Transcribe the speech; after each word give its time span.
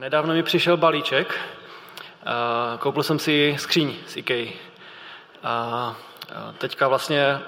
Nedávno 0.00 0.34
mi 0.34 0.42
přišel 0.42 0.76
balíček. 0.76 1.38
Koupil 2.78 3.02
jsem 3.02 3.18
si 3.18 3.56
skříň 3.58 3.94
z 4.06 4.16
IKEA. 4.16 4.52
A 5.44 5.94
teďka 6.58 6.88
vlastně 6.88 7.40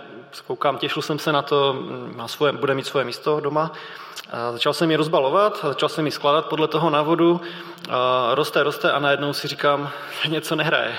koukám, 0.46 0.78
těšil 0.78 1.02
jsem 1.02 1.18
se 1.18 1.32
na 1.32 1.42
to, 1.42 1.76
na 2.16 2.28
svoje, 2.28 2.52
bude 2.52 2.74
mít 2.74 2.86
svoje 2.86 3.04
místo 3.04 3.40
doma. 3.40 3.72
A 4.30 4.52
začal 4.52 4.72
jsem 4.72 4.90
ji 4.90 4.96
rozbalovat, 4.96 5.60
začal 5.62 5.88
jsem 5.88 6.06
ji 6.06 6.12
skládat 6.12 6.46
podle 6.46 6.68
toho 6.68 6.90
návodu. 6.90 7.40
A 7.90 8.30
roste, 8.34 8.62
roste 8.62 8.92
a 8.92 8.98
najednou 8.98 9.32
si 9.32 9.48
říkám, 9.48 9.90
něco 10.28 10.56
nehraje. 10.56 10.98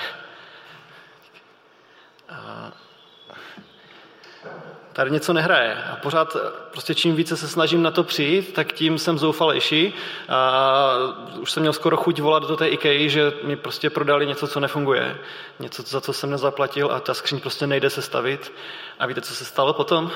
Tady 4.94 5.10
něco 5.10 5.32
nehraje. 5.32 5.76
A 5.92 5.96
pořád 5.96 6.36
prostě 6.70 6.94
čím 6.94 7.16
více 7.16 7.36
se 7.36 7.48
snažím 7.48 7.82
na 7.82 7.90
to 7.90 8.04
přijít, 8.04 8.54
tak 8.54 8.72
tím 8.72 8.98
jsem 8.98 9.18
zoufalejší. 9.18 9.94
A 10.28 10.94
už 11.38 11.50
jsem 11.50 11.60
měl 11.60 11.72
skoro 11.72 11.96
chuť 11.96 12.20
volat 12.20 12.48
do 12.48 12.56
té 12.56 12.68
IKEA, 12.68 13.08
že 13.08 13.32
mi 13.42 13.56
prostě 13.56 13.90
prodali 13.90 14.26
něco, 14.26 14.46
co 14.46 14.60
nefunguje. 14.60 15.16
Něco, 15.58 15.82
za 15.82 16.00
co 16.00 16.12
jsem 16.12 16.30
nezaplatil 16.30 16.92
a 16.92 17.00
ta 17.00 17.14
skříň 17.14 17.40
prostě 17.40 17.66
nejde 17.66 17.90
se 17.90 18.02
stavit. 18.02 18.52
A 18.98 19.06
víte, 19.06 19.20
co 19.20 19.34
se 19.34 19.44
stalo 19.44 19.72
potom? 19.72 20.10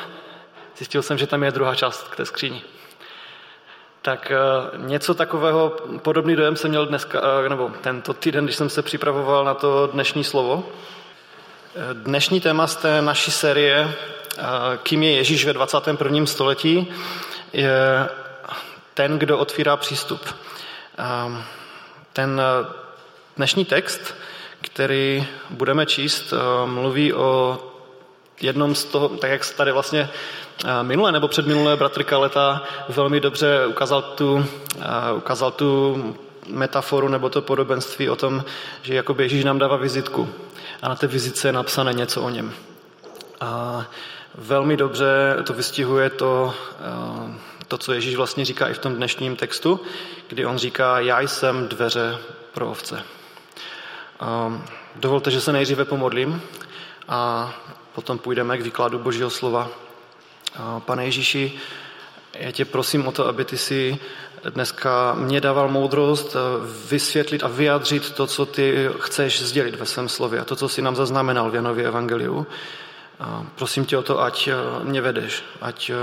Zjistil 0.77 1.03
jsem, 1.03 1.19
že 1.19 1.27
tam 1.27 1.43
je 1.43 1.51
druhá 1.51 1.75
část 1.75 2.09
k 2.09 2.17
té 2.17 2.25
skříni. 2.25 2.63
Tak 4.03 4.31
eh, 4.31 4.39
něco 4.77 5.15
takového, 5.15 5.77
podobný 6.03 6.37
dojem 6.37 6.57
jsem 6.57 6.71
měl 6.71 6.87
dneska, 6.87 7.21
eh, 7.45 7.49
nebo 7.49 7.71
tento 7.81 8.15
týden, 8.15 8.45
když 8.45 8.57
jsem 8.57 8.69
se 8.69 8.83
připravoval 8.83 9.45
na 9.45 9.55
to 9.55 9.87
dnešní 9.87 10.25
slovo. 10.25 10.65
Eh, 11.77 11.95
dnešní 11.95 12.41
téma 12.41 12.67
z 12.67 12.77
té 12.77 13.03
naší 13.03 13.31
série 13.31 13.95
kým 14.83 15.03
je 15.03 15.13
Ježíš 15.13 15.45
ve 15.45 15.53
21. 15.53 16.27
století, 16.27 16.89
je 17.53 18.09
ten, 18.95 19.19
kdo 19.19 19.39
otvírá 19.39 19.77
přístup. 19.77 20.35
Ten 22.13 22.43
dnešní 23.37 23.65
text, 23.65 24.15
který 24.61 25.27
budeme 25.51 25.87
číst, 25.87 26.35
mluví 26.65 27.13
o 27.13 27.59
jednom 28.41 28.75
z 28.75 28.85
toho, 28.85 29.09
tak 29.09 29.31
jak 29.31 29.55
tady 29.57 29.73
vlastně 29.73 30.11
minulé 30.83 31.13
nebo 31.13 31.29
předminulé 31.29 31.77
bratr 31.77 32.03
Kaleta 32.03 32.63
velmi 32.89 33.21
dobře 33.21 33.67
ukázal 33.67 34.03
tu, 34.03 34.47
ukázal 35.17 35.51
tu 35.51 36.17
metaforu 36.47 37.09
nebo 37.09 37.29
to 37.29 37.43
podobenství 37.43 38.11
o 38.11 38.17
tom, 38.17 38.45
že 38.83 38.95
jako 38.95 39.17
Ježíš 39.19 39.45
nám 39.45 39.59
dává 39.59 39.77
vizitku 39.77 40.29
a 40.83 40.89
na 40.89 40.97
té 40.97 41.07
vizitce 41.07 41.49
je 41.49 41.53
napsané 41.53 41.93
něco 41.93 42.23
o 42.23 42.29
něm. 42.29 42.53
A 43.41 43.85
Velmi 44.41 44.77
dobře 44.77 45.37
to 45.47 45.53
vystihuje 45.53 46.11
to, 46.11 46.55
eh, 46.81 47.35
to, 47.69 47.79
co 47.79 47.93
Ježíš 47.93 48.17
vlastně 48.17 48.45
říká 48.45 48.69
i 48.69 48.75
v 48.75 48.79
tom 48.79 48.95
dnešním 48.95 49.37
textu, 49.37 49.81
kdy 50.29 50.47
on 50.47 50.59
říká, 50.59 51.01
já 51.01 51.21
jsem 51.21 51.69
dveře 51.69 52.19
pro 52.55 52.71
ovce. 52.71 53.03
Ehm, 54.21 54.65
dovolte, 54.97 55.31
že 55.31 55.41
se 55.41 55.53
nejdříve 55.53 55.85
pomodlím 55.85 56.43
a 57.09 57.53
potom 57.95 58.19
půjdeme 58.19 58.59
k 58.59 58.63
výkladu 58.63 58.99
Božího 58.99 59.31
slova. 59.31 59.69
Pane 60.79 61.05
Ježíši, 61.05 61.53
já 62.35 62.51
tě 62.51 62.65
prosím 62.65 63.07
o 63.07 63.13
to, 63.13 63.27
aby 63.27 63.45
ty 63.45 63.59
si 63.59 63.99
dneska 64.55 65.15
mě 65.15 65.41
dával 65.41 65.69
moudrost 65.69 66.37
eh, 66.37 66.39
vysvětlit 66.91 67.43
a 67.43 67.49
vyjádřit 67.49 68.11
to, 68.11 68.27
co 68.27 68.47
ty 68.47 68.89
chceš 69.01 69.43
sdělit 69.43 69.75
ve 69.75 69.87
svém 69.87 70.09
slově 70.09 70.41
a 70.41 70.45
to, 70.45 70.57
co 70.57 70.69
si 70.69 70.83
nám 70.83 70.97
zaznamenal 70.97 71.51
v 71.51 71.55
Janově 71.55 71.87
Evangeliu. 71.87 72.47
Prosím 73.55 73.85
tě 73.85 73.97
o 73.99 74.03
to, 74.03 74.23
ať 74.23 74.49
eh, 74.49 74.55
mě 74.85 75.01
vedeš, 75.01 75.45
ať 75.61 75.91
eh, 75.91 75.95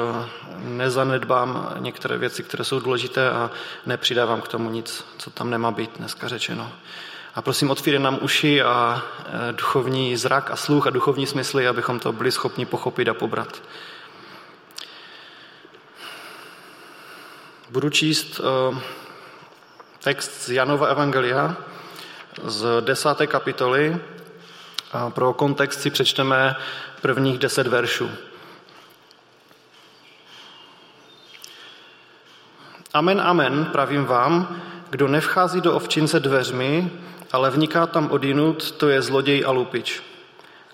nezanedbám 0.58 1.74
některé 1.80 2.18
věci, 2.18 2.44
které 2.44 2.64
jsou 2.64 2.80
důležité 2.80 3.30
a 3.30 3.52
nepřidávám 3.86 4.42
k 4.42 4.48
tomu 4.48 4.70
nic, 4.70 5.06
co 5.18 5.30
tam 5.30 5.50
nemá 5.50 5.72
být 5.72 5.98
dneska 5.98 6.28
řečeno. 6.28 6.72
A 7.36 7.42
prosím, 7.42 7.72
otvírej 7.72 8.02
nám 8.02 8.20
uši 8.22 8.62
a 8.62 9.04
eh, 9.20 9.52
duchovní 9.52 10.18
zrak 10.18 10.52
a 10.52 10.56
sluch 10.56 10.88
a 10.88 10.90
duchovní 10.90 11.28
smysly, 11.28 11.68
abychom 11.68 12.00
to 12.00 12.12
byli 12.12 12.32
schopni 12.32 12.66
pochopit 12.66 13.09
a 13.09 13.14
pobrat. 13.14 13.62
Budu 17.70 17.90
číst 17.90 18.42
text 20.00 20.44
z 20.44 20.50
Janova 20.50 20.88
Evangelia 20.88 21.56
z 22.44 22.81
desáté 22.81 23.28
kapitoly. 23.28 23.98
Pro 25.09 25.34
kontext 25.34 25.81
si 25.81 25.90
přečteme 25.90 26.56
prvních 27.06 27.40
deset 27.40 27.68
veršů. 27.68 28.10
Amen, 32.94 33.22
amen, 33.22 33.66
pravím 33.66 34.06
vám, 34.06 34.62
kdo 34.90 35.08
nevchází 35.08 35.62
do 35.62 35.76
ovčince 35.76 36.20
dveřmi, 36.20 36.92
ale 37.32 37.50
vniká 37.50 37.88
tam 37.88 38.12
odinut, 38.12 38.72
to 38.72 38.90
je 38.90 39.02
zloděj 39.02 39.44
a 39.48 39.52
lupič. 39.52 40.04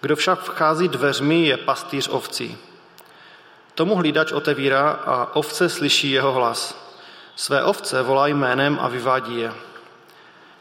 Kdo 0.01 0.15
však 0.15 0.43
vchází 0.43 0.87
dveřmi, 0.87 1.45
je 1.45 1.57
pastýř 1.57 2.07
ovcí. 2.07 2.57
Tomu 3.75 3.95
hlídač 3.95 4.31
otevírá 4.31 4.89
a 4.89 5.35
ovce 5.35 5.69
slyší 5.69 6.11
jeho 6.11 6.31
hlas. 6.31 6.91
Své 7.35 7.63
ovce 7.63 8.01
volá 8.01 8.27
jménem 8.27 8.79
a 8.81 8.87
vyvádí 8.87 9.39
je. 9.39 9.53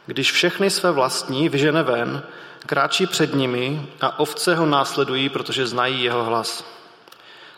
Když 0.06 0.32
všechny 0.32 0.70
své 0.70 0.90
vlastní 0.90 1.48
vyžene 1.48 1.82
ven, 1.82 2.22
kráčí 2.66 3.06
před 3.06 3.34
nimi 3.34 3.86
a 4.00 4.18
ovce 4.18 4.54
ho 4.54 4.66
následují, 4.66 5.28
protože 5.28 5.66
znají 5.66 6.04
jeho 6.04 6.24
hlas. 6.24 6.64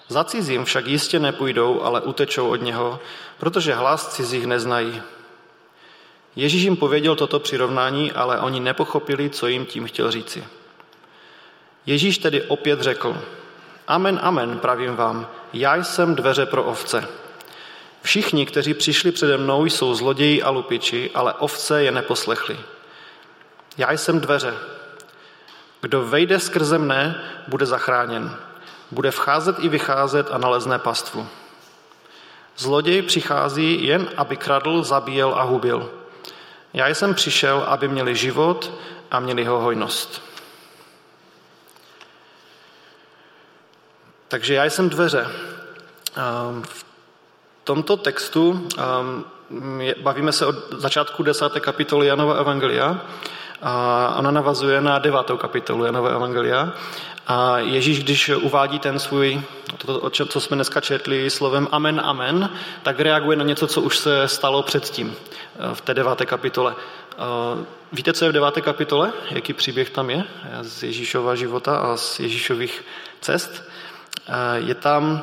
Za 0.09 0.25
cizím 0.25 0.65
však 0.65 0.87
jistě 0.87 1.19
nepůjdou, 1.19 1.83
ale 1.83 2.01
utečou 2.01 2.49
od 2.49 2.63
něho, 2.63 3.01
protože 3.39 3.75
hlas 3.75 4.15
cizích 4.15 4.47
neznají. 4.47 5.03
Ježíš 6.37 6.63
jim 6.63 6.77
pověděl 6.77 7.17
toto 7.17 7.41
přirovnání, 7.41 8.13
ale 8.13 8.41
oni 8.41 8.61
nepochopili, 8.61 9.31
co 9.31 9.47
jim 9.47 9.67
tím 9.67 9.87
chtěl 9.87 10.11
říci. 10.11 10.45
Ježíš 11.87 12.19
tedy 12.19 12.43
opět 12.43 12.81
řekl, 12.81 13.17
Amen, 13.87 14.21
amen, 14.23 14.59
pravím 14.59 14.97
vám, 14.97 15.29
já 15.53 15.77
jsem 15.77 16.15
dveře 16.15 16.47
pro 16.47 16.65
ovce. 16.65 17.09
Všichni, 18.03 18.47
kteří 18.47 18.75
přišli 18.75 19.13
přede 19.13 19.37
mnou, 19.37 19.65
jsou 19.65 19.95
zloději 19.95 20.43
a 20.43 20.51
lupiči, 20.51 21.11
ale 21.15 21.35
ovce 21.35 21.83
je 21.83 21.91
neposlechli. 21.91 22.59
Já 23.79 23.93
jsem 23.93 24.21
dveře. 24.21 24.55
Kdo 25.83 26.07
vejde 26.07 26.41
skrze 26.41 26.79
mne, 26.79 27.23
bude 27.49 27.67
zachráněn. 27.67 28.37
Bude 28.91 29.11
vcházet 29.11 29.57
i 29.59 29.69
vycházet 29.69 30.31
a 30.31 30.39
nalezne 30.39 30.79
pastvu. 30.79 31.29
Zloděj 32.57 33.03
přichází 33.03 33.87
jen, 33.87 34.09
aby 34.17 34.37
kradl, 34.37 34.83
zabíjel 34.83 35.35
a 35.35 35.43
hubil. 35.43 35.91
Já 36.73 36.89
jsem 36.89 37.15
přišel, 37.15 37.65
aby 37.67 37.89
měli 37.89 38.17
život 38.17 38.73
a 39.11 39.21
měli 39.21 39.45
ho 39.45 39.61
hojnost. 39.61 40.23
Takže 44.29 44.55
já 44.55 44.65
jsem 44.65 44.89
dveře. 44.89 45.27
Ehm, 46.17 46.63
v 46.63 46.85
tomto 47.65 47.97
textu 47.97 48.69
ehm, 48.79 49.25
bavíme 50.03 50.33
se 50.33 50.47
od 50.47 50.57
začátku 50.73 51.23
desáté 51.23 51.61
kapitoly 51.61 52.07
Janova 52.07 52.35
Evangelia 52.35 53.01
a 53.63 54.15
ona 54.19 54.31
navazuje 54.31 54.81
na 54.81 54.99
devátou 54.99 55.37
kapitolu 55.37 55.85
Janové 55.85 56.11
Evangelia. 56.11 56.73
A 57.27 57.59
Ježíš, 57.59 58.05
když 58.05 58.29
uvádí 58.29 58.79
ten 58.79 58.99
svůj, 58.99 59.43
to, 59.87 60.11
co 60.11 60.41
jsme 60.41 60.55
dneska 60.55 60.81
četli 60.81 61.31
slovem 61.31 61.69
amen, 61.73 62.01
amen, 62.05 62.51
tak 62.83 63.01
reaguje 63.01 63.37
na 63.37 63.45
něco, 63.45 63.67
co 63.67 63.81
už 63.81 63.99
se 63.99 64.29
stalo 64.29 64.63
předtím 64.63 65.15
v 65.75 65.81
té 65.81 65.95
deváté 65.95 66.27
kapitole. 66.27 66.75
Víte, 67.93 68.13
co 68.13 68.25
je 68.25 68.31
v 68.31 68.35
deváté 68.35 68.61
kapitole? 68.61 69.13
Jaký 69.31 69.53
příběh 69.53 69.91
tam 69.91 70.11
je 70.11 70.25
z 70.63 70.83
Ježíšova 70.83 71.35
života 71.35 71.77
a 71.77 71.97
z 71.97 72.21
Ježíšových 72.21 72.85
cest? 73.21 73.63
Je 74.55 74.75
tam 74.75 75.23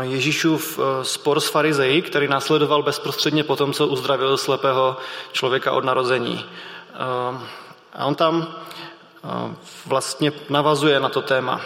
Ježíšův 0.00 0.80
spor 1.02 1.40
s 1.40 1.48
farizeji, 1.48 2.02
který 2.02 2.28
následoval 2.28 2.82
bezprostředně 2.82 3.44
po 3.44 3.56
tom, 3.56 3.72
co 3.72 3.86
uzdravil 3.86 4.36
slepého 4.36 4.96
člověka 5.32 5.72
od 5.72 5.84
narození. 5.84 6.44
A 7.92 8.04
on 8.04 8.14
tam 8.14 8.46
vlastně 9.86 10.32
navazuje 10.50 11.00
na 11.00 11.08
to 11.08 11.22
téma. 11.22 11.60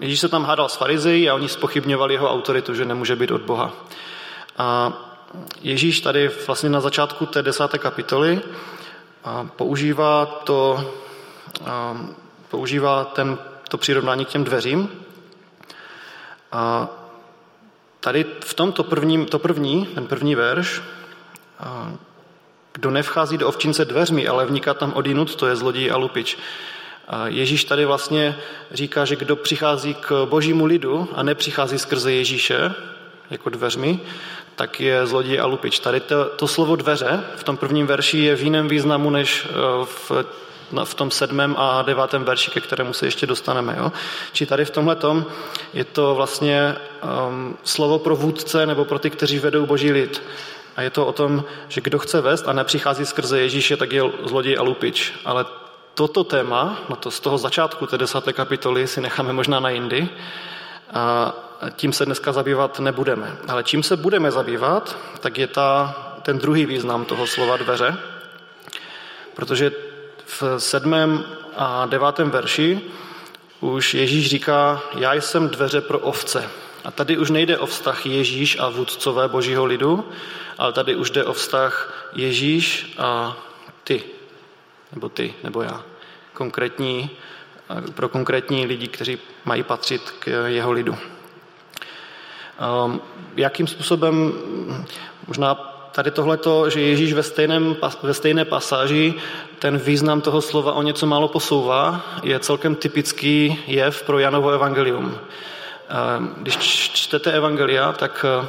Ježíš 0.00 0.20
se 0.20 0.28
tam 0.28 0.44
hádal 0.44 0.68
s 0.68 0.76
farizeji 0.76 1.30
a 1.30 1.34
oni 1.34 1.48
spochybňovali 1.48 2.14
jeho 2.14 2.30
autoritu, 2.30 2.74
že 2.74 2.84
nemůže 2.84 3.16
být 3.16 3.30
od 3.30 3.42
Boha. 3.42 3.72
A 4.58 4.92
Ježíš 5.60 6.00
tady 6.00 6.30
vlastně 6.46 6.70
na 6.70 6.80
začátku 6.80 7.26
té 7.26 7.42
desáté 7.42 7.78
kapitoly 7.78 8.40
používá 9.56 10.26
to, 10.26 10.90
používá 12.48 13.04
ten, 13.04 13.38
to 13.68 13.78
přirovnání 13.78 14.24
k 14.24 14.28
těm 14.28 14.44
dveřím. 14.44 14.90
A 16.52 16.88
tady 18.00 18.26
v 18.40 18.54
tomto 18.54 18.84
prvním, 18.84 19.26
to 19.26 19.38
první, 19.38 19.86
ten 19.86 20.06
první 20.06 20.34
verš, 20.34 20.82
kdo 22.72 22.90
nevchází 22.90 23.38
do 23.38 23.48
ovčince 23.48 23.84
dveřmi, 23.84 24.28
ale 24.28 24.46
vniká 24.46 24.74
tam 24.74 24.92
odinut, 24.92 25.36
to 25.36 25.46
je 25.46 25.56
zloděj 25.56 25.90
a 25.90 25.96
lupič. 25.96 26.38
Ježíš 27.26 27.64
tady 27.64 27.84
vlastně 27.84 28.36
říká, 28.70 29.04
že 29.04 29.16
kdo 29.16 29.36
přichází 29.36 29.94
k 29.94 30.24
božímu 30.24 30.64
lidu 30.64 31.08
a 31.14 31.22
nepřichází 31.22 31.78
skrze 31.78 32.12
Ježíše, 32.12 32.74
jako 33.30 33.50
dveřmi, 33.50 34.00
tak 34.56 34.80
je 34.80 35.06
zloděj 35.06 35.40
a 35.40 35.46
lupič. 35.46 35.78
Tady 35.78 36.00
to, 36.00 36.24
to 36.24 36.48
slovo 36.48 36.76
dveře 36.76 37.24
v 37.36 37.44
tom 37.44 37.56
prvním 37.56 37.86
verši 37.86 38.18
je 38.18 38.36
v 38.36 38.42
jiném 38.42 38.68
významu 38.68 39.10
než 39.10 39.48
eh, 39.50 39.84
v 39.84 40.12
v 40.84 40.94
tom 40.94 41.10
sedmém 41.10 41.54
a 41.58 41.82
devátém 41.82 42.24
verši, 42.24 42.50
ke 42.50 42.60
kterému 42.60 42.92
se 42.92 43.06
ještě 43.06 43.26
dostaneme. 43.26 43.74
Jo? 43.78 43.92
Či 44.32 44.46
tady 44.46 44.64
v 44.64 44.70
tomhle 44.70 44.96
tom 44.96 45.26
je 45.74 45.84
to 45.84 46.14
vlastně 46.14 46.76
um, 47.28 47.58
slovo 47.64 47.98
pro 47.98 48.16
vůdce 48.16 48.66
nebo 48.66 48.84
pro 48.84 48.98
ty, 48.98 49.10
kteří 49.10 49.38
vedou 49.38 49.66
boží 49.66 49.92
lid. 49.92 50.22
A 50.80 50.82
je 50.82 50.90
to 50.90 51.06
o 51.06 51.12
tom, 51.12 51.44
že 51.68 51.80
kdo 51.80 51.98
chce 51.98 52.20
vést 52.20 52.48
a 52.48 52.52
nepřichází 52.52 53.06
skrze 53.06 53.40
Ježíše, 53.40 53.76
tak 53.76 53.92
je 53.92 54.02
zloděj 54.24 54.56
a 54.58 54.62
lupič. 54.62 55.12
Ale 55.24 55.44
toto 55.94 56.24
téma, 56.24 56.78
no 56.88 56.96
to 56.96 57.10
z 57.10 57.20
toho 57.20 57.38
začátku 57.38 57.86
té 57.86 57.98
desáté 57.98 58.32
kapitoly 58.32 58.86
si 58.86 59.00
necháme 59.00 59.32
možná 59.32 59.60
na 59.60 59.70
jindy, 59.70 60.08
a 60.92 61.34
tím 61.76 61.92
se 61.92 62.06
dneska 62.06 62.32
zabývat 62.32 62.80
nebudeme. 62.80 63.36
Ale 63.48 63.64
čím 63.64 63.82
se 63.82 63.96
budeme 63.96 64.30
zabývat, 64.30 64.96
tak 65.20 65.38
je 65.38 65.46
ta, 65.46 65.94
ten 66.22 66.38
druhý 66.38 66.66
význam 66.66 67.04
toho 67.04 67.26
slova 67.26 67.56
dveře, 67.56 67.96
protože 69.34 69.72
v 70.26 70.42
sedmém 70.58 71.24
a 71.56 71.86
devátém 71.86 72.30
verši 72.30 72.80
už 73.60 73.94
Ježíš 73.94 74.28
říká, 74.28 74.80
já 74.94 75.14
jsem 75.14 75.48
dveře 75.48 75.80
pro 75.80 75.98
ovce. 75.98 76.50
A 76.84 76.90
tady 76.90 77.18
už 77.18 77.30
nejde 77.30 77.58
o 77.58 77.66
vztah 77.66 78.06
Ježíš 78.06 78.58
a 78.60 78.68
vůdcové 78.68 79.28
božího 79.28 79.64
lidu, 79.64 80.08
ale 80.58 80.72
tady 80.72 80.96
už 80.96 81.10
jde 81.10 81.24
o 81.24 81.32
vztah 81.32 82.04
Ježíš 82.14 82.94
a 82.98 83.36
ty, 83.84 84.02
nebo 84.92 85.08
ty, 85.08 85.34
nebo 85.44 85.62
já. 85.62 85.82
Konkrétní, 86.32 87.10
pro 87.94 88.08
konkrétní 88.08 88.66
lidi, 88.66 88.88
kteří 88.88 89.18
mají 89.44 89.62
patřit 89.62 90.10
k 90.18 90.46
jeho 90.46 90.72
lidu. 90.72 90.96
Um, 92.84 93.00
jakým 93.36 93.66
způsobem, 93.66 94.32
možná 95.26 95.54
tady 95.92 96.10
tohleto, 96.10 96.70
že 96.70 96.80
Ježíš 96.80 97.12
ve, 97.12 97.22
stejném, 97.22 97.76
ve 98.02 98.14
stejné 98.14 98.44
pasáži 98.44 99.14
ten 99.58 99.78
význam 99.78 100.20
toho 100.20 100.40
slova 100.40 100.72
o 100.72 100.82
něco 100.82 101.06
málo 101.06 101.28
posouvá, 101.28 102.00
je 102.22 102.38
celkem 102.38 102.74
typický 102.74 103.58
jev 103.66 104.02
pro 104.02 104.18
Janovo 104.18 104.50
evangelium. 104.50 105.18
Ehm, 105.90 106.34
když 106.36 106.56
čtete 106.92 107.32
evangelia, 107.32 107.92
tak 107.92 108.24
eh, 108.28 108.48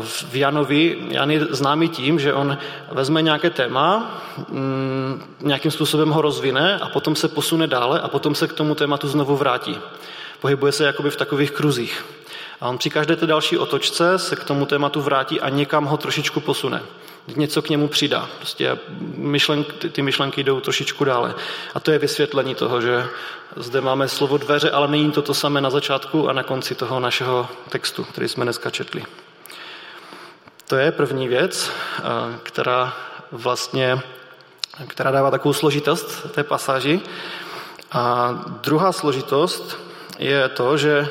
v 0.00 0.36
Janovi, 0.36 0.98
Jan 1.08 1.30
je 1.30 1.46
známý 1.50 1.88
tím, 1.88 2.18
že 2.18 2.34
on 2.34 2.58
vezme 2.92 3.22
nějaké 3.22 3.50
téma, 3.50 4.20
mm, 4.48 5.22
nějakým 5.40 5.70
způsobem 5.70 6.10
ho 6.10 6.22
rozvine 6.22 6.78
a 6.78 6.88
potom 6.88 7.16
se 7.16 7.28
posune 7.28 7.66
dále 7.66 8.00
a 8.00 8.08
potom 8.08 8.34
se 8.34 8.48
k 8.48 8.52
tomu 8.52 8.74
tématu 8.74 9.08
znovu 9.08 9.36
vrátí. 9.36 9.78
Pohybuje 10.40 10.72
se 10.72 10.84
jakoby 10.84 11.10
v 11.10 11.16
takových 11.16 11.50
kruzích. 11.50 12.04
A 12.60 12.68
on 12.68 12.78
při 12.78 12.90
každé 12.90 13.16
té 13.16 13.26
další 13.26 13.58
otočce 13.58 14.18
se 14.18 14.36
k 14.36 14.44
tomu 14.44 14.66
tématu 14.66 15.00
vrátí 15.00 15.40
a 15.40 15.48
někam 15.48 15.84
ho 15.84 15.96
trošičku 15.96 16.40
posune. 16.40 16.82
Něco 17.36 17.62
k 17.62 17.68
němu 17.68 17.88
přidá. 17.88 18.28
Prostě 18.36 18.78
myšlenk, 19.14 19.72
ty, 19.72 19.90
ty 19.90 20.02
myšlenky 20.02 20.42
jdou 20.42 20.60
trošičku 20.60 21.04
dále. 21.04 21.34
A 21.74 21.80
to 21.80 21.90
je 21.90 21.98
vysvětlení 21.98 22.54
toho, 22.54 22.80
že 22.80 23.06
zde 23.56 23.80
máme 23.80 24.08
slovo 24.08 24.38
dveře, 24.38 24.70
ale 24.70 24.88
není 24.88 25.12
to 25.12 25.22
to 25.22 25.34
samé 25.34 25.60
na 25.60 25.70
začátku 25.70 26.28
a 26.28 26.32
na 26.32 26.42
konci 26.42 26.74
toho 26.74 27.00
našeho 27.00 27.48
textu, 27.68 28.04
který 28.04 28.28
jsme 28.28 28.44
dneska 28.44 28.70
četli. 28.70 29.04
To 30.68 30.76
je 30.76 30.92
první 30.92 31.28
věc, 31.28 31.70
která 32.42 32.92
vlastně 33.32 34.00
která 34.86 35.10
dává 35.10 35.30
takovou 35.30 35.52
složitost 35.52 36.26
té 36.32 36.44
pasáži. 36.44 37.00
A 37.92 38.32
druhá 38.62 38.92
složitost 38.92 39.78
je 40.18 40.48
to, 40.48 40.76
že 40.76 41.08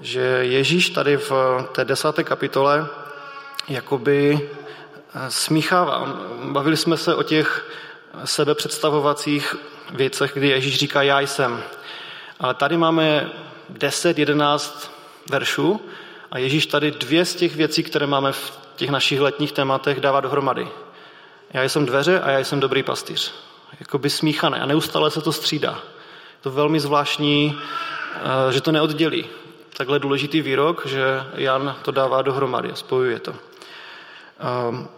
že 0.00 0.20
Ježíš 0.40 0.90
tady 0.90 1.16
v 1.16 1.32
té 1.72 1.84
desáté 1.84 2.24
kapitole 2.24 2.86
jakoby 3.68 4.50
eh, 5.14 5.30
smíchává. 5.30 6.18
Bavili 6.44 6.76
jsme 6.76 6.96
se 6.96 7.14
o 7.14 7.22
těch 7.22 7.70
sebepředstavovacích 8.24 9.56
věcech, 9.90 10.30
kdy 10.34 10.48
Ježíš 10.48 10.78
říká 10.78 11.02
já 11.02 11.20
jsem. 11.20 11.62
Ale 12.40 12.54
tady 12.54 12.76
máme 12.76 13.30
10, 13.68 14.18
11 14.18 14.90
veršů 15.30 15.80
a 16.30 16.38
Ježíš 16.38 16.66
tady 16.66 16.90
dvě 16.90 17.24
z 17.24 17.34
těch 17.34 17.56
věcí, 17.56 17.82
které 17.82 18.06
máme 18.06 18.32
v 18.32 18.58
těch 18.76 18.90
našich 18.90 19.20
letních 19.20 19.52
tématech, 19.52 20.00
dává 20.00 20.20
dohromady. 20.20 20.68
Já 21.52 21.62
jsem 21.62 21.86
dveře 21.86 22.20
a 22.20 22.30
já 22.30 22.38
jsem 22.38 22.60
dobrý 22.60 22.82
pastýř. 22.82 23.34
Jakoby 23.80 24.10
smíchané 24.10 24.60
a 24.60 24.66
neustále 24.66 25.10
se 25.10 25.20
to 25.20 25.32
střídá. 25.32 25.78
To 26.40 26.50
velmi 26.50 26.80
zvláštní 26.80 27.58
Eh, 28.16 28.52
že 28.52 28.60
to 28.60 28.72
neoddělí. 28.72 29.26
Takhle 29.76 29.98
důležitý 29.98 30.40
výrok, 30.40 30.86
že 30.86 31.24
Jan 31.34 31.76
to 31.82 31.90
dává 31.90 32.22
dohromady 32.22 32.70
a 32.70 32.74
spojuje 32.74 33.18
to. 33.18 33.34
Ehm, 34.40 34.88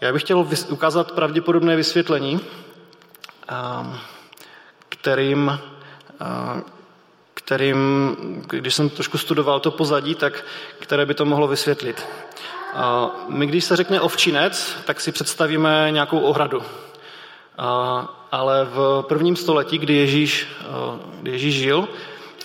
já 0.00 0.12
bych 0.12 0.22
chtěl 0.22 0.46
ukázat 0.68 1.12
pravděpodobné 1.12 1.76
vysvětlení, 1.76 2.40
ehm, 3.48 3.98
kterým, 4.88 5.60
eh, 6.20 6.62
kterým, 7.34 8.16
když 8.46 8.74
jsem 8.74 8.90
trošku 8.90 9.18
studoval 9.18 9.60
to 9.60 9.70
pozadí, 9.70 10.14
tak 10.14 10.44
které 10.78 11.06
by 11.06 11.14
to 11.14 11.24
mohlo 11.24 11.48
vysvětlit. 11.48 12.06
My, 13.28 13.46
když 13.46 13.64
se 13.64 13.76
řekne 13.76 14.00
ovčinec, 14.00 14.76
tak 14.84 15.00
si 15.00 15.12
představíme 15.12 15.88
nějakou 15.90 16.20
ohradu 16.20 16.62
ale 18.32 18.64
v 18.64 19.04
prvním 19.08 19.36
století, 19.36 19.78
kdy 19.78 19.94
Ježíš, 19.94 20.46
kdy 21.20 21.30
Ježíš 21.30 21.54
žil, 21.54 21.88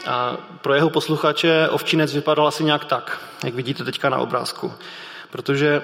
a 0.08 0.38
pro 0.62 0.74
jeho 0.74 0.90
posluchače 0.90 1.70
ovčinec 1.70 2.14
vypadal 2.14 2.48
asi 2.48 2.64
nějak 2.64 2.86
tak, 2.86 3.22
jak 3.44 3.54
vidíte 3.54 3.84
teďka 3.84 4.10
na 4.10 4.18
obrázku. 4.18 4.74
Protože 5.32 5.82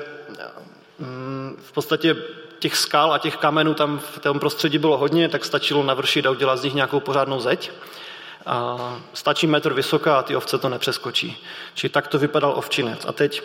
mm, 0.99 1.57
v 1.63 1.71
podstatě 1.71 2.15
těch 2.59 2.77
skal 2.77 3.13
a 3.13 3.17
těch 3.17 3.37
kamenů 3.37 3.73
tam 3.73 3.99
v 3.99 4.19
tom 4.19 4.39
prostředí 4.39 4.77
bylo 4.77 4.97
hodně, 4.97 5.29
tak 5.29 5.45
stačilo 5.45 5.83
navršit 5.83 6.25
a 6.25 6.31
udělat 6.31 6.55
z 6.55 6.63
nich 6.63 6.73
nějakou 6.73 6.99
pořádnou 6.99 7.39
zeď. 7.39 7.71
A 8.45 8.77
stačí 9.13 9.47
metr 9.47 9.73
vysoká 9.73 10.19
a 10.19 10.23
ty 10.23 10.35
ovce 10.35 10.57
to 10.57 10.69
nepřeskočí. 10.69 11.37
Čili 11.73 11.89
tak 11.89 12.07
to 12.07 12.19
vypadal 12.19 12.53
ovčinec. 12.55 13.05
A 13.05 13.11
teď 13.11 13.43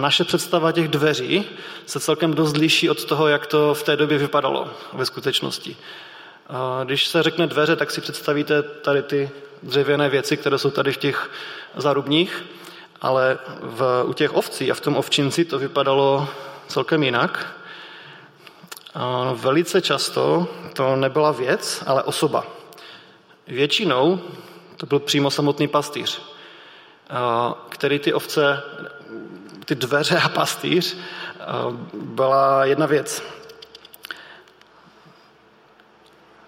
naše 0.00 0.24
představa 0.24 0.72
těch 0.72 0.88
dveří 0.88 1.44
se 1.86 2.00
celkem 2.00 2.34
dost 2.34 2.56
liší 2.56 2.90
od 2.90 3.04
toho, 3.04 3.28
jak 3.28 3.46
to 3.46 3.74
v 3.74 3.82
té 3.82 3.96
době 3.96 4.18
vypadalo 4.18 4.70
ve 4.92 5.06
skutečnosti. 5.06 5.76
Když 6.84 7.06
se 7.06 7.22
řekne 7.22 7.46
dveře, 7.46 7.76
tak 7.76 7.90
si 7.90 8.00
představíte 8.00 8.62
tady 8.62 9.02
ty 9.02 9.30
dřevěné 9.62 10.08
věci, 10.08 10.36
které 10.36 10.58
jsou 10.58 10.70
tady 10.70 10.92
v 10.92 10.96
těch 10.96 11.30
zarubních, 11.76 12.44
ale 13.00 13.38
v, 13.60 14.04
u 14.06 14.12
těch 14.12 14.34
ovcí 14.34 14.70
a 14.70 14.74
v 14.74 14.80
tom 14.80 14.96
ovčinci 14.96 15.44
to 15.44 15.58
vypadalo 15.58 16.28
celkem 16.68 17.02
jinak. 17.02 17.46
A 18.94 19.32
velice 19.34 19.82
často 19.82 20.48
to 20.72 20.96
nebyla 20.96 21.32
věc, 21.32 21.82
ale 21.86 22.02
osoba. 22.02 22.46
Většinou 23.46 24.20
to 24.76 24.86
byl 24.86 24.98
přímo 24.98 25.30
samotný 25.30 25.68
pastýř, 25.68 26.22
který 27.68 27.98
ty 27.98 28.12
ovce, 28.12 28.62
ty 29.64 29.74
dveře 29.74 30.18
a 30.18 30.28
pastýř 30.28 30.96
byla 31.94 32.64
jedna 32.64 32.86
věc. 32.86 33.22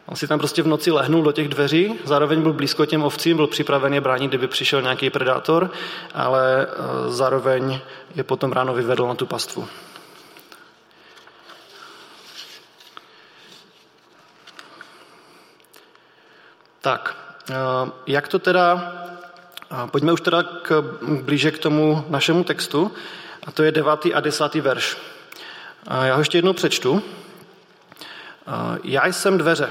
On 0.09 0.17
si 0.17 0.27
tam 0.27 0.38
prostě 0.38 0.62
v 0.62 0.67
noci 0.67 0.91
lehnul 0.91 1.23
do 1.23 1.33
těch 1.33 1.49
dveří, 1.49 1.99
zároveň 2.05 2.43
byl 2.43 2.53
blízko 2.53 2.87
těm 2.87 3.05
ovcím, 3.05 3.37
byl 3.37 3.47
připraven 3.47 3.95
je 3.95 4.00
bránit, 4.00 4.29
kdyby 4.29 4.49
přišel 4.49 4.83
nějaký 4.83 5.11
predátor, 5.11 5.71
ale 6.15 6.67
zároveň 7.09 7.81
je 8.15 8.25
potom 8.25 8.53
ráno 8.53 8.75
vyvedl 8.75 9.07
na 9.07 9.15
tu 9.15 9.27
pastvu. 9.27 9.69
Tak, 16.81 17.17
eh, 17.50 17.55
jak 18.07 18.29
to 18.29 18.38
teda, 18.38 18.93
eh, 19.73 19.87
pojďme 19.91 20.12
už 20.12 20.21
teda 20.21 20.43
k, 20.43 20.83
blíže 21.23 21.50
k 21.50 21.59
tomu 21.59 22.05
našemu 22.09 22.45
textu, 22.45 22.93
a 23.47 23.53
to 23.53 23.62
je 23.62 23.73
devátý 23.73 24.15
a 24.15 24.21
desátý 24.21 24.61
verš. 24.61 24.97
Eh, 25.91 26.07
já 26.09 26.15
ho 26.15 26.21
ještě 26.21 26.38
jednou 26.38 26.53
přečtu. 26.53 27.03
Já 28.85 29.07
jsem 29.07 29.38
dveře. 29.38 29.71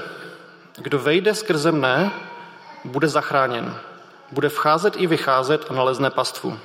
Kdo 0.78 0.98
vejde 0.98 1.34
skrze 1.34 1.72
mne, 1.72 2.10
bude 2.84 3.08
zachráněn. 3.08 3.76
Bude 4.32 4.48
vcházet 4.48 4.94
i 4.96 5.06
vycházet 5.06 5.66
a 5.70 5.74
nalezne 5.74 6.10
pastvu. 6.10 6.58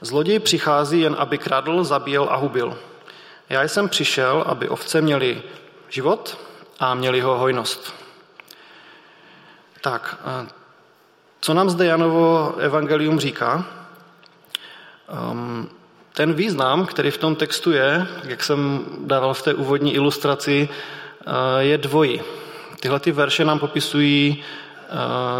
Zloděj 0.00 0.38
přichází 0.38 1.00
jen, 1.00 1.16
aby 1.18 1.38
kradl, 1.38 1.84
zabíjel 1.84 2.28
a 2.30 2.36
hubil. 2.36 2.78
Já 3.48 3.62
jsem 3.62 3.88
přišel, 3.88 4.44
aby 4.46 4.68
ovce 4.68 5.00
měli 5.00 5.42
život 5.88 6.38
a 6.80 6.94
měli 6.94 7.20
ho 7.20 7.38
hojnost. 7.38 7.94
Tak, 9.80 10.16
co 11.40 11.54
nám 11.54 11.70
zde 11.70 11.86
Janovo 11.86 12.54
evangelium 12.58 13.20
říká? 13.20 13.64
Um, 15.30 15.70
ten 16.14 16.32
význam, 16.32 16.86
který 16.86 17.10
v 17.10 17.18
tom 17.18 17.36
textu 17.36 17.72
je, 17.72 18.06
jak 18.24 18.44
jsem 18.44 18.86
dával 18.98 19.34
v 19.34 19.42
té 19.42 19.54
úvodní 19.54 19.94
ilustraci, 19.94 20.68
uh, 20.68 21.32
je 21.58 21.78
dvojí. 21.78 22.22
Tyhle 22.80 23.00
ty 23.00 23.12
verše 23.12 23.44
nám 23.44 23.58
popisují 23.58 24.44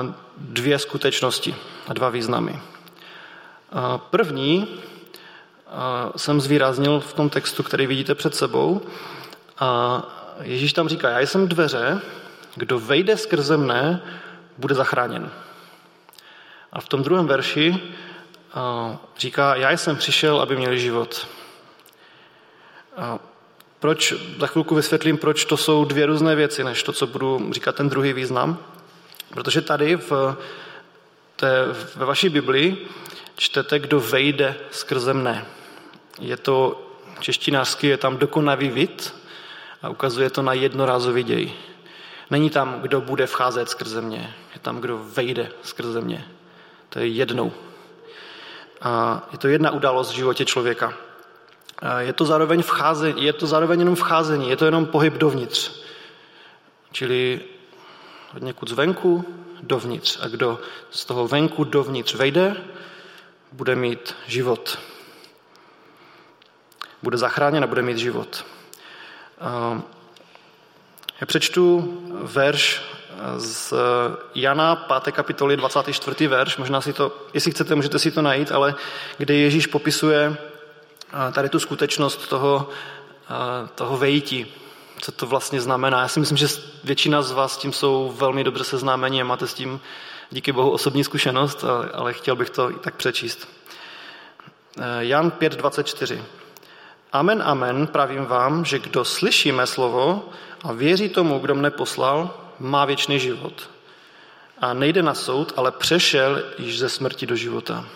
uh, 0.04 0.14
dvě 0.36 0.78
skutečnosti 0.78 1.54
a 1.88 1.92
dva 1.92 2.08
významy. 2.08 2.58
První 4.10 4.68
jsem 6.16 6.40
zvýraznil 6.40 7.00
v 7.00 7.12
tom 7.12 7.30
textu, 7.30 7.62
který 7.62 7.86
vidíte 7.86 8.14
před 8.14 8.34
sebou. 8.34 8.82
A 9.58 10.02
Ježíš 10.40 10.72
tam 10.72 10.88
říká, 10.88 11.08
já 11.08 11.20
jsem 11.20 11.48
dveře, 11.48 12.00
kdo 12.54 12.78
vejde 12.78 13.16
skrze 13.16 13.56
mne, 13.56 14.02
bude 14.58 14.74
zachráněn. 14.74 15.30
A 16.72 16.80
v 16.80 16.88
tom 16.88 17.02
druhém 17.02 17.26
verši 17.26 17.82
říká, 19.18 19.54
já 19.54 19.70
jsem 19.70 19.96
přišel, 19.96 20.40
aby 20.40 20.56
měli 20.56 20.80
život. 20.80 21.28
Proč, 23.80 24.14
za 24.38 24.46
chvilku 24.46 24.74
vysvětlím, 24.74 25.18
proč 25.18 25.44
to 25.44 25.56
jsou 25.56 25.84
dvě 25.84 26.06
různé 26.06 26.36
věci, 26.36 26.64
než 26.64 26.82
to, 26.82 26.92
co 26.92 27.06
budu 27.06 27.52
říkat 27.52 27.74
ten 27.74 27.88
druhý 27.88 28.12
význam. 28.12 28.58
Protože 29.30 29.60
tady 29.60 29.96
v 29.96 30.36
té, 31.36 31.66
ve 31.96 32.06
vaší 32.06 32.28
Biblii 32.28 32.88
čtete, 33.36 33.78
kdo 33.78 34.00
vejde 34.00 34.54
skrze 34.70 35.14
mne. 35.14 35.46
Je 36.20 36.36
to 36.36 36.86
češtinářsky, 37.20 37.86
je 37.86 37.96
tam 37.96 38.16
dokonavý 38.16 38.68
vid 38.68 39.14
a 39.82 39.88
ukazuje 39.88 40.30
to 40.30 40.42
na 40.42 40.52
jednorázový 40.52 41.22
děj. 41.22 41.52
Není 42.30 42.50
tam, 42.50 42.80
kdo 42.80 43.00
bude 43.00 43.26
vcházet 43.26 43.68
skrze 43.68 44.00
mě, 44.00 44.34
je 44.54 44.60
tam, 44.60 44.80
kdo 44.80 44.98
vejde 44.98 45.50
skrze 45.62 46.00
mě. 46.00 46.28
To 46.88 46.98
je 46.98 47.06
jednou. 47.06 47.52
A 48.80 49.22
je 49.32 49.38
to 49.38 49.48
jedna 49.48 49.70
událost 49.70 50.10
v 50.10 50.14
životě 50.14 50.44
člověka. 50.44 50.94
A 51.80 52.00
je 52.00 52.12
to 52.12 52.24
zároveň 52.24 52.62
vcházení, 52.62 53.24
je 53.24 53.32
to 53.32 53.46
zároveň 53.46 53.80
jenom 53.80 53.94
vcházení, 53.94 54.50
je 54.50 54.56
to 54.56 54.64
jenom 54.64 54.86
pohyb 54.86 55.14
dovnitř. 55.14 55.70
Čili 56.92 57.40
od 58.36 58.42
někud 58.42 58.68
zvenku 58.68 59.24
dovnitř. 59.62 60.18
A 60.22 60.28
kdo 60.28 60.60
z 60.90 61.04
toho 61.04 61.28
venku 61.28 61.64
dovnitř 61.64 62.14
vejde, 62.14 62.56
bude 63.52 63.76
mít 63.76 64.14
život. 64.26 64.78
Bude 67.02 67.18
zachráněn 67.18 67.64
a 67.64 67.66
bude 67.66 67.82
mít 67.82 67.98
život. 67.98 68.44
Já 71.20 71.26
přečtu 71.26 71.98
verš 72.22 72.82
z 73.36 73.74
Jana 74.34 74.76
5. 74.76 75.14
kapitoly 75.14 75.56
24. 75.56 76.26
verš, 76.26 76.56
možná 76.56 76.80
si 76.80 76.92
to, 76.92 77.16
jestli 77.34 77.50
chcete, 77.50 77.74
můžete 77.74 77.98
si 77.98 78.10
to 78.10 78.22
najít, 78.22 78.52
ale 78.52 78.74
kde 79.18 79.34
Ježíš 79.34 79.66
popisuje 79.66 80.36
tady 81.32 81.48
tu 81.48 81.58
skutečnost 81.58 82.28
toho, 82.28 82.68
toho 83.74 83.96
vejítí, 83.96 84.46
co 85.00 85.12
to 85.12 85.26
vlastně 85.26 85.60
znamená. 85.60 86.00
Já 86.00 86.08
si 86.08 86.20
myslím, 86.20 86.38
že 86.38 86.46
většina 86.84 87.22
z 87.22 87.32
vás 87.32 87.52
s 87.54 87.56
tím 87.56 87.72
jsou 87.72 88.14
velmi 88.16 88.44
dobře 88.44 88.64
seznámeni 88.64 89.22
a 89.22 89.24
máte 89.24 89.46
s 89.46 89.54
tím 89.54 89.80
díky 90.30 90.52
Bohu 90.52 90.70
osobní 90.70 91.04
zkušenost, 91.04 91.64
ale 91.94 92.12
chtěl 92.12 92.36
bych 92.36 92.50
to 92.50 92.70
i 92.70 92.74
tak 92.74 92.94
přečíst. 92.94 93.48
Jan 94.98 95.30
5.24. 95.30 96.22
Amen, 97.12 97.42
amen, 97.42 97.86
pravím 97.86 98.24
vám, 98.24 98.64
že 98.64 98.78
kdo 98.78 99.04
slyší 99.04 99.52
mé 99.52 99.66
slovo 99.66 100.28
a 100.64 100.72
věří 100.72 101.08
tomu, 101.08 101.38
kdo 101.38 101.54
mne 101.54 101.70
poslal, 101.70 102.34
má 102.58 102.84
věčný 102.84 103.20
život. 103.20 103.70
A 104.58 104.74
nejde 104.74 105.02
na 105.02 105.14
soud, 105.14 105.52
ale 105.56 105.70
přešel 105.70 106.42
již 106.58 106.78
ze 106.78 106.88
smrti 106.88 107.26
do 107.26 107.36
života. 107.36 107.86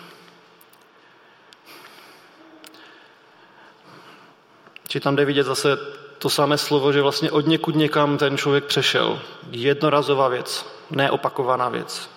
Či 4.95 4.99
tam 4.99 5.15
jde 5.15 5.25
vidět 5.25 5.43
zase 5.43 5.77
to 6.17 6.29
samé 6.29 6.57
slovo, 6.57 6.93
že 6.93 7.01
vlastně 7.01 7.31
od 7.31 7.47
někud 7.47 7.75
někam 7.75 8.17
ten 8.17 8.37
člověk 8.37 8.63
přešel. 8.63 9.21
Jednorazová 9.51 10.27
věc, 10.27 10.65
neopakovaná 10.91 11.69
věc. 11.69 12.09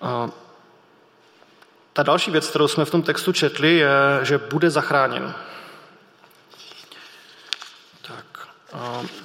A 0.00 0.30
ta 1.92 2.02
další 2.02 2.30
věc, 2.30 2.48
kterou 2.48 2.68
jsme 2.68 2.84
v 2.84 2.90
tom 2.90 3.02
textu 3.02 3.32
četli, 3.32 3.76
je, 3.76 3.90
že 4.22 4.38
bude 4.38 4.70
zachráněn. 4.70 5.34
Tak, 8.02 8.48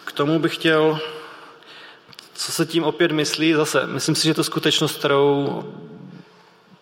k 0.05 0.11
tomu 0.11 0.39
bych 0.39 0.55
chtěl, 0.55 0.99
co 2.33 2.51
se 2.51 2.65
tím 2.65 2.83
opět 2.83 3.11
myslí, 3.11 3.53
zase, 3.53 3.87
myslím 3.87 4.15
si, 4.15 4.27
že 4.27 4.33
to 4.33 4.43
skutečnost, 4.43 4.97
kterou 4.97 5.63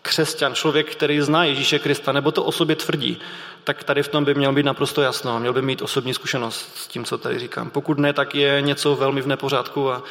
křesťan, 0.01 0.56
člověk, 0.56 0.92
který 0.92 1.22
zná 1.22 1.44
Ježíše 1.44 1.80
Krista, 1.80 2.12
nebo 2.12 2.32
to 2.32 2.44
o 2.44 2.51
sobě 2.51 2.75
tvrdí, 2.75 3.22
tak 3.66 3.84
tady 3.84 4.04
v 4.04 4.08
tom 4.08 4.26
by 4.26 4.34
měl 4.34 4.54
být 4.54 4.66
naprosto 4.66 5.02
jasno, 5.02 5.40
měl 5.40 5.54
by 5.54 5.62
mít 5.62 5.82
osobní 5.82 6.14
zkušenost 6.14 6.72
s 6.76 6.88
tím, 6.88 7.06
co 7.06 7.18
tady 7.18 7.40
říkám. 7.40 7.70
Pokud 7.70 8.00
ne, 8.00 8.14
tak 8.14 8.36
je 8.36 8.62
něco 8.62 8.96
velmi 8.96 9.22
v 9.22 9.28
nepořádku 9.28 9.92
a 9.92 10.04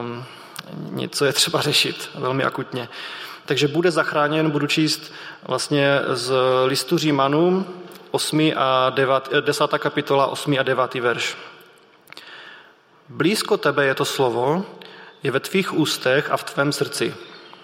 um, 0.00 0.24
něco 0.90 1.24
je 1.24 1.32
třeba 1.32 1.60
řešit 1.60 2.10
velmi 2.14 2.44
akutně. 2.44 2.88
Takže 3.46 3.68
bude 3.68 3.90
zachráněn, 3.90 4.50
budu 4.50 4.66
číst 4.66 5.12
vlastně 5.46 6.00
z 6.12 6.34
listu 6.66 6.98
Římanům 6.98 7.66
8. 8.10 8.52
a 8.56 8.90
9, 8.90 9.28
10. 9.40 9.64
kapitola 9.78 10.26
8. 10.26 10.56
a 10.60 10.62
9. 10.62 10.94
verš. 10.94 11.36
Blízko 13.08 13.56
tebe 13.56 13.86
je 13.86 13.94
to 13.94 14.04
slovo, 14.04 14.66
je 15.22 15.30
ve 15.30 15.40
tvých 15.40 15.72
ústech 15.72 16.30
a 16.30 16.36
v 16.36 16.44
tvém 16.44 16.72
srdci. 16.72 17.14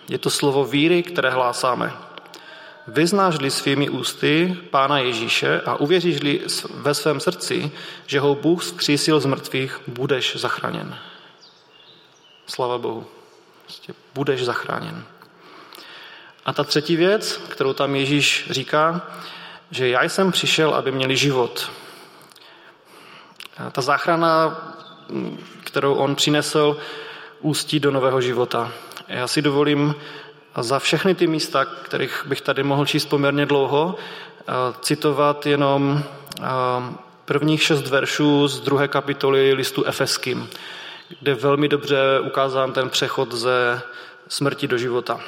Je 0.09 0.19
to 0.19 0.31
slovo 0.31 0.65
víry, 0.65 1.03
které 1.03 1.31
hlásáme. 1.31 2.08
Vyznáš-li 2.89 3.51
svými 3.51 3.91
ústy 3.91 4.57
Pána 4.71 4.99
Ježíše 4.99 5.61
a 5.61 5.77
uvěříš-li 5.77 6.41
ve 6.75 6.95
svém 6.95 7.21
srdci, 7.21 7.71
že 8.07 8.21
ho 8.21 8.35
Bůh 8.35 8.63
vzkřísil 8.63 9.21
z 9.21 9.27
mrtvých, 9.27 9.81
budeš 9.87 10.37
zachráněn. 10.37 10.99
Slava 12.47 12.79
Bohu. 12.79 13.07
Prostě 13.65 13.95
budeš 14.15 14.45
zachráněn. 14.45 15.05
A 16.45 16.53
ta 16.53 16.65
třetí 16.65 16.97
věc, 16.97 17.37
kterou 17.49 17.73
tam 17.73 17.97
Ježíš 17.97 18.49
říká, 18.51 19.07
že 19.71 19.89
já 19.89 20.03
jsem 20.03 20.33
přišel, 20.33 20.75
aby 20.75 20.93
měli 20.93 21.17
život. 21.17 21.71
A 23.59 23.71
ta 23.71 23.83
záchrana, 23.83 24.57
kterou 25.65 25.95
on 25.95 26.15
přinesl, 26.15 26.77
ústí 27.41 27.81
do 27.81 27.91
nového 27.91 28.21
života. 28.21 28.73
Já 29.09 29.29
si 29.29 29.43
dovolím 29.43 29.95
za 30.57 30.79
všechny 30.79 31.15
ty 31.15 31.27
místa, 31.27 31.65
kterých 31.65 32.27
bych 32.27 32.41
tady 32.41 32.63
mohl 32.63 32.87
číst 32.87 33.07
poměrně 33.07 33.47
dlouho, 33.47 33.97
citovat 34.81 35.47
jenom 35.47 36.03
prvních 37.25 37.63
šest 37.63 37.87
veršů 37.87 38.49
z 38.49 38.61
druhé 38.61 38.89
kapitoly 38.89 39.53
listu 39.53 39.85
Efeským, 39.85 40.49
kde 41.21 41.35
velmi 41.35 41.69
dobře 41.69 42.21
ukázán 42.21 42.73
ten 42.73 42.91
přechod 42.91 43.35
ze 43.35 43.83
smrti 44.29 44.69
do 44.69 44.79
života. 44.79 45.21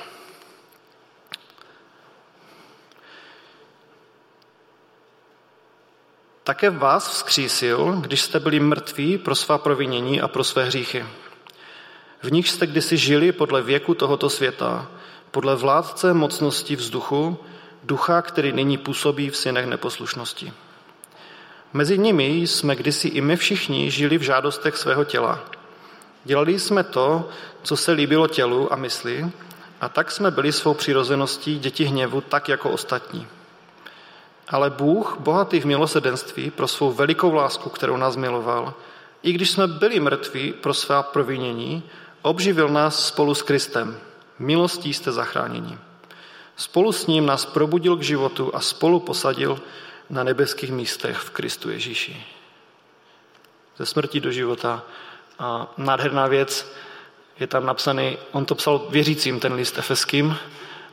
Také 6.45 6.71
vás 6.71 7.09
vzkřísil, 7.09 7.97
když 8.01 8.21
jste 8.21 8.41
byli 8.41 8.61
mrtví 8.61 9.19
pro 9.19 9.35
svá 9.35 9.59
provinění 9.59 10.21
a 10.21 10.29
pro 10.29 10.45
své 10.45 10.65
hříchy. 10.65 11.07
V 12.23 12.33
nich 12.33 12.49
jste 12.49 12.67
kdysi 12.67 12.97
žili 12.97 13.33
podle 13.33 13.63
věku 13.63 13.95
tohoto 13.95 14.31
světa, 14.31 14.91
podle 15.31 15.57
vládce 15.57 16.15
mocnosti 16.15 16.77
vzduchu, 16.77 17.39
ducha, 17.85 18.23
který 18.23 18.53
nyní 18.53 18.79
působí 18.79 19.31
v 19.31 19.37
synech 19.37 19.67
neposlušnosti. 19.67 20.53
Mezi 21.73 21.99
nimi 21.99 22.27
jsme 22.27 22.77
kdysi 22.77 23.09
i 23.09 23.21
my 23.21 23.37
všichni 23.37 23.91
žili 23.91 24.19
v 24.19 24.23
žádostech 24.23 24.77
svého 24.77 25.05
těla. 25.05 25.41
Dělali 26.25 26.59
jsme 26.59 26.85
to, 26.85 27.29
co 27.63 27.77
se 27.77 27.93
líbilo 27.93 28.29
tělu 28.29 28.73
a 28.73 28.77
mysli, 28.77 29.31
a 29.81 29.89
tak 29.89 30.11
jsme 30.11 30.31
byli 30.31 30.53
svou 30.53 30.75
přirozeností 30.75 31.59
děti 31.59 31.85
hněvu 31.85 32.21
tak 32.21 32.49
jako 32.49 32.71
ostatní. 32.71 33.27
Ale 34.49 34.71
Bůh, 34.71 35.17
bohatý 35.19 35.61
v 35.61 35.65
milosedenství 35.65 36.51
pro 36.51 36.69
svou 36.69 36.93
velikou 36.93 37.35
lásku, 37.35 37.71
kterou 37.71 37.97
nás 37.97 38.17
miloval, 38.17 38.75
i 39.23 39.33
když 39.33 39.51
jsme 39.51 39.67
byli 39.67 40.01
mrtví 40.01 40.53
pro 40.53 40.75
svá 40.75 41.03
provinění, 41.03 41.83
obživil 42.23 42.69
nás 42.69 43.07
spolu 43.07 43.35
s 43.35 43.43
Kristem. 43.43 43.97
Milostí 44.41 44.95
jste 44.95 45.13
zachráněni. 45.13 45.79
Spolu 46.57 46.93
s 46.93 47.07
ním 47.07 47.27
nás 47.27 47.47
probudil 47.47 47.97
k 47.97 48.03
životu 48.03 48.55
a 48.55 48.61
spolu 48.61 49.01
posadil 49.01 49.61
na 50.11 50.25
nebeských 50.25 50.73
místech 50.73 51.17
v 51.17 51.31
Kristu 51.31 51.71
Ježíši. 51.71 52.25
Ze 53.77 53.87
smrti 53.87 54.21
do 54.21 54.33
života. 54.33 54.83
A 55.39 55.73
nádherná 55.77 56.27
věc, 56.27 56.73
je 57.41 57.47
tam 57.47 57.67
napsaný, 57.67 58.19
on 58.33 58.45
to 58.45 58.55
psal 58.55 58.87
věřícím, 58.91 59.41
ten 59.41 59.53
list 59.53 59.79
efeským, 59.79 60.37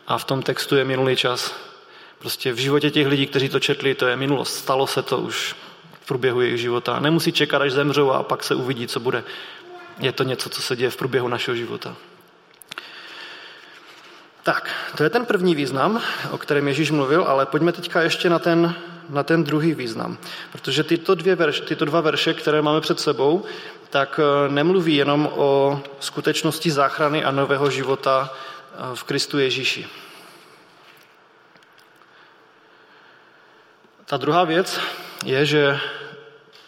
a 0.08 0.18
v 0.18 0.24
tom 0.24 0.42
textu 0.42 0.76
je 0.76 0.86
minulý 0.86 1.16
čas. 1.16 1.56
Prostě 2.20 2.54
v 2.54 2.58
životě 2.58 2.92
těch 2.92 3.08
lidí, 3.08 3.28
kteří 3.28 3.50
to 3.50 3.60
četli, 3.60 3.96
to 3.96 4.08
je 4.08 4.16
minulost. 4.16 4.56
Stalo 4.56 4.88
se 4.88 5.02
to 5.02 5.18
už 5.18 5.56
v 6.02 6.08
průběhu 6.08 6.42
jejich 6.42 6.58
života. 6.58 7.00
Nemusí 7.00 7.32
čekat, 7.32 7.62
až 7.62 7.72
zemřou 7.72 8.12
a 8.12 8.24
pak 8.24 8.44
se 8.44 8.56
uvidí, 8.56 8.88
co 8.88 9.00
bude. 9.00 9.24
Je 10.00 10.12
to 10.12 10.24
něco, 10.24 10.50
co 10.50 10.62
se 10.62 10.76
děje 10.76 10.90
v 10.90 10.98
průběhu 10.98 11.28
našeho 11.28 11.56
života. 11.56 11.96
Tak, 14.48 14.72
to 14.96 15.04
je 15.04 15.10
ten 15.10 15.26
první 15.26 15.56
význam, 15.56 16.02
o 16.32 16.38
kterém 16.38 16.68
Ježíš 16.68 16.92
mluvil, 16.92 17.24
ale 17.24 17.46
pojďme 17.46 17.72
teďka 17.72 18.02
ještě 18.02 18.30
na 18.30 18.40
ten, 18.40 18.76
na 19.10 19.24
ten 19.24 19.44
druhý 19.44 19.74
význam. 19.74 20.18
Protože 20.52 20.84
tyto, 20.84 21.16
dvě 21.16 21.36
verše, 21.36 21.62
tyto 21.62 21.86
dva 21.86 22.02
verše, 22.02 22.34
které 22.34 22.62
máme 22.62 22.82
před 22.82 23.00
sebou, 23.00 23.46
tak 23.90 24.20
eh, 24.20 24.50
nemluví 24.52 24.96
jenom 24.96 25.30
o 25.36 25.82
skutečnosti 26.00 26.72
záchrany 26.72 27.24
a 27.24 27.32
nového 27.32 27.72
života 27.72 28.34
v 28.94 29.04
Kristu 29.04 29.40
Ježíši. 29.40 29.88
Ta 34.06 34.18
druhá 34.18 34.44
věc 34.44 34.80
je, 35.26 35.46
že 35.46 35.80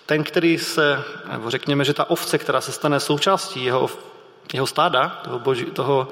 ten, 0.06 0.24
který 0.24 0.58
se, 0.58 1.04
nebo 1.32 1.50
řekněme, 1.50 1.86
že 1.86 1.94
ta 1.94 2.10
ovce, 2.10 2.38
která 2.38 2.62
se 2.62 2.72
stane 2.72 3.00
součástí 3.00 3.66
jeho, 3.66 3.90
jeho 4.54 4.68
stáda, 4.68 5.22
toho, 5.24 5.40
boží, 5.40 5.66
toho 5.66 6.08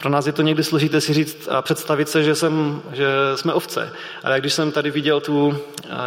pro 0.00 0.10
nás 0.10 0.26
je 0.26 0.32
to 0.32 0.42
někdy 0.42 0.64
složité 0.64 1.00
si 1.00 1.14
říct 1.14 1.48
a 1.48 1.62
představit 1.62 2.08
se, 2.08 2.22
že, 2.22 2.34
jsem, 2.34 2.82
že 2.92 3.06
jsme 3.34 3.52
ovce. 3.52 3.92
Ale 4.24 4.40
když 4.40 4.52
jsem 4.52 4.72
tady 4.72 4.90
viděl 4.90 5.20
tu, 5.20 5.58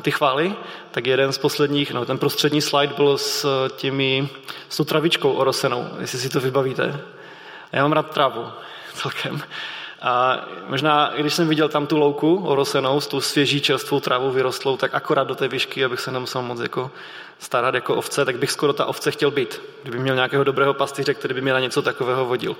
ty 0.02 0.12
chvály, 0.12 0.56
tak 0.92 1.08
jeden 1.08 1.32
z 1.34 1.38
posledních, 1.38 1.92
no 1.92 2.06
ten 2.06 2.18
prostřední 2.18 2.62
slide 2.62 2.94
byl 2.94 3.18
s, 3.18 3.68
těmi, 3.76 4.30
s 4.70 4.78
tou 4.78 4.84
travičkou 4.84 5.32
orosenou, 5.32 5.88
jestli 6.00 6.20
si 6.20 6.30
to 6.30 6.40
vybavíte. 6.40 7.00
A 7.72 7.76
já 7.76 7.82
mám 7.82 7.92
rád 7.92 8.14
trávu 8.14 8.46
celkem. 8.94 9.42
A 10.04 10.46
možná, 10.68 11.12
když 11.18 11.34
jsem 11.34 11.48
viděl 11.48 11.70
tam 11.70 11.88
tu 11.88 11.98
louku 11.98 12.46
orosenou 12.46 13.02
s 13.02 13.08
tou 13.08 13.22
svěží 13.22 13.62
čerstvou 13.62 14.00
trávou 14.00 14.32
vyrostlou, 14.32 14.78
tak 14.78 14.96
akorát 14.96 15.28
do 15.28 15.36
té 15.36 15.48
výšky, 15.48 15.86
abych 15.86 16.00
se 16.00 16.12
nemusel 16.12 16.42
moc 16.42 16.60
jako 16.60 16.92
starat 17.40 17.76
jako 17.76 17.96
ovce, 17.96 18.26
tak 18.26 18.38
bych 18.38 18.52
skoro 18.52 18.74
ta 18.74 18.86
ovce 18.86 19.12
chtěl 19.12 19.32
být. 19.32 19.62
Kdyby 19.84 20.00
měl 20.00 20.16
nějakého 20.16 20.44
dobrého 20.44 20.74
pastýře, 20.74 21.14
který 21.14 21.34
by 21.34 21.42
mě 21.42 21.54
na 21.54 21.60
něco 21.60 21.82
takového 21.82 22.26
vodil. 22.26 22.56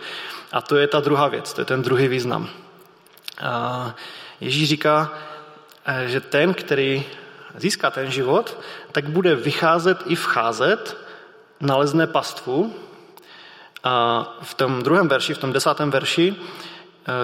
A 0.52 0.62
to 0.62 0.78
je 0.78 0.88
ta 0.88 1.00
druhá 1.00 1.28
věc, 1.28 1.54
to 1.54 1.62
je 1.62 1.66
ten 1.66 1.82
druhý 1.82 2.08
význam. 2.08 2.50
A 3.42 3.96
Ježíš 4.42 4.70
říká, 4.70 5.12
eh, 5.86 6.08
že 6.08 6.20
ten, 6.22 6.54
který 6.54 7.04
získá 7.56 7.92
ten 7.92 8.12
život, 8.12 8.58
tak 8.92 9.10
bude 9.10 9.36
vycházet 9.36 10.04
i 10.06 10.16
vcházet, 10.16 10.98
nalezne 11.62 12.08
pastvu. 12.08 12.74
A 13.84 14.24
v 14.42 14.54
tom 14.54 14.84
druhém 14.84 15.08
verši, 15.08 15.34
v 15.34 15.38
tom 15.38 15.54
desátém 15.54 15.92
verši, 15.92 16.36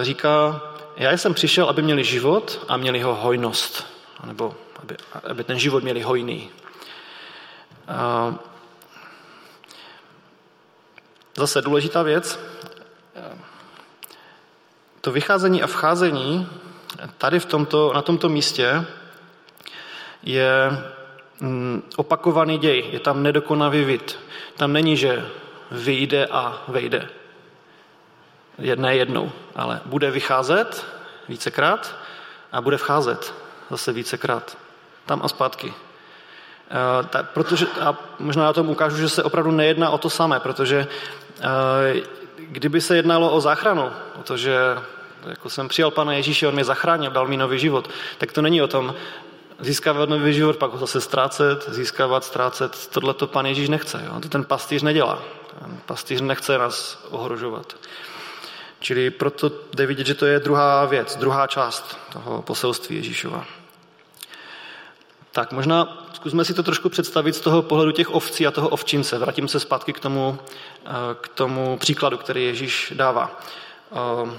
říká, 0.02 0.62
já 0.96 1.12
jsem 1.12 1.34
přišel, 1.34 1.70
aby 1.70 1.82
měli 1.82 2.04
život 2.04 2.66
a 2.68 2.78
měli 2.78 3.02
ho 3.02 3.16
hojnost, 3.16 3.88
nebo 4.24 4.56
aby, 4.84 4.98
aby 5.24 5.44
ten 5.44 5.60
život 5.60 5.84
měli 5.84 6.02
hojný. 6.02 6.50
A 7.88 8.36
zase 11.38 11.62
důležitá 11.62 12.04
věc, 12.04 12.40
to 15.02 15.12
vycházení 15.12 15.64
a 15.64 15.68
vcházení 15.68 16.48
tady 17.18 17.40
v 17.40 17.46
tomto, 17.46 17.94
na 17.94 18.02
tomto 18.02 18.30
místě 18.30 18.86
je 20.24 20.72
mm, 21.40 21.84
opakovaný 21.96 22.58
děj, 22.58 22.90
je 22.92 23.00
tam 23.00 23.24
nedokonavý 23.24 23.84
vid. 23.84 24.20
Tam 24.58 24.74
není, 24.74 24.98
že 24.98 25.30
vyjde 25.72 26.28
a 26.28 26.64
vejde 26.68 27.10
jedné 28.60 28.96
jednou, 28.96 29.32
ale 29.56 29.82
bude 29.86 30.12
vycházet 30.12 30.86
vícekrát 31.30 31.96
a 32.52 32.62
bude 32.62 32.78
vcházet 32.78 33.34
zase 33.70 33.94
vícekrát. 33.94 34.58
Tam 35.06 35.22
a 35.24 35.28
zpátky. 35.28 35.74
E, 35.74 37.04
ta, 37.04 37.24
protože, 37.24 37.68
a 37.82 37.98
možná 38.20 38.44
na 38.44 38.54
tom 38.54 38.70
ukážu, 38.70 38.98
že 38.98 39.10
se 39.10 39.24
opravdu 39.24 39.52
nejedná 39.52 39.90
o 39.90 39.98
to 39.98 40.10
samé, 40.10 40.40
protože 40.40 40.78
e, 40.78 42.02
kdyby 42.38 42.82
se 42.82 42.96
jednalo 42.96 43.32
o 43.32 43.42
záchranu, 43.42 43.92
o 44.20 44.24
to, 44.24 44.38
že 44.38 44.58
jako 45.28 45.50
jsem 45.50 45.68
přijal 45.68 45.92
Pana 45.92 46.14
Ježíše, 46.14 46.48
on 46.48 46.54
mě 46.54 46.64
zachránil, 46.64 47.12
dal 47.12 47.28
mi 47.28 47.38
nový 47.38 47.60
život, 47.60 47.90
tak 48.18 48.32
to 48.32 48.42
není 48.42 48.62
o 48.62 48.68
tom 48.68 48.96
získávat 49.60 50.10
nový 50.10 50.34
život, 50.34 50.58
pak 50.58 50.72
ho 50.72 50.78
zase 50.78 51.02
ztrácet, 51.02 51.70
získávat, 51.70 52.24
ztrácet. 52.24 52.88
Tohle 52.88 53.14
to 53.14 53.28
Pan 53.28 53.46
Ježíš 53.46 53.70
nechce. 53.70 54.04
Jo? 54.06 54.20
To 54.20 54.30
ten 54.30 54.44
pastýř 54.44 54.82
nedělá. 54.82 55.20
Ten 55.60 55.80
pastýř 55.86 56.22
nechce 56.22 56.58
nás 56.58 57.08
ohrožovat. 57.10 57.76
Čili 58.80 59.12
proto 59.12 59.52
jde 59.74 59.86
vidět, 59.86 60.08
že 60.08 60.14
to 60.14 60.26
je 60.26 60.40
druhá 60.40 60.86
věc, 60.86 61.16
druhá 61.16 61.48
část 61.48 61.98
toho 62.14 62.42
poselství 62.42 62.96
Ježíšova. 62.96 63.46
Tak 65.32 65.52
možná 65.52 66.08
zkusme 66.14 66.46
si 66.46 66.54
to 66.54 66.64
trošku 66.64 66.90
představit 66.90 67.36
z 67.36 67.40
toho 67.40 67.62
pohledu 67.62 67.92
těch 67.92 68.10
ovcí 68.10 68.48
a 68.48 68.52
toho 68.52 68.70
ovčince. 68.70 69.18
Vrátím 69.18 69.48
se 69.48 69.60
zpátky 69.60 69.94
k 69.94 70.00
tomu, 70.00 70.40
eh, 70.86 70.90
k 71.22 71.28
tomu 71.28 71.78
příkladu, 71.78 72.18
který 72.18 72.44
Ježíš 72.44 72.94
dává. 72.96 73.40
Eh, 73.92 74.32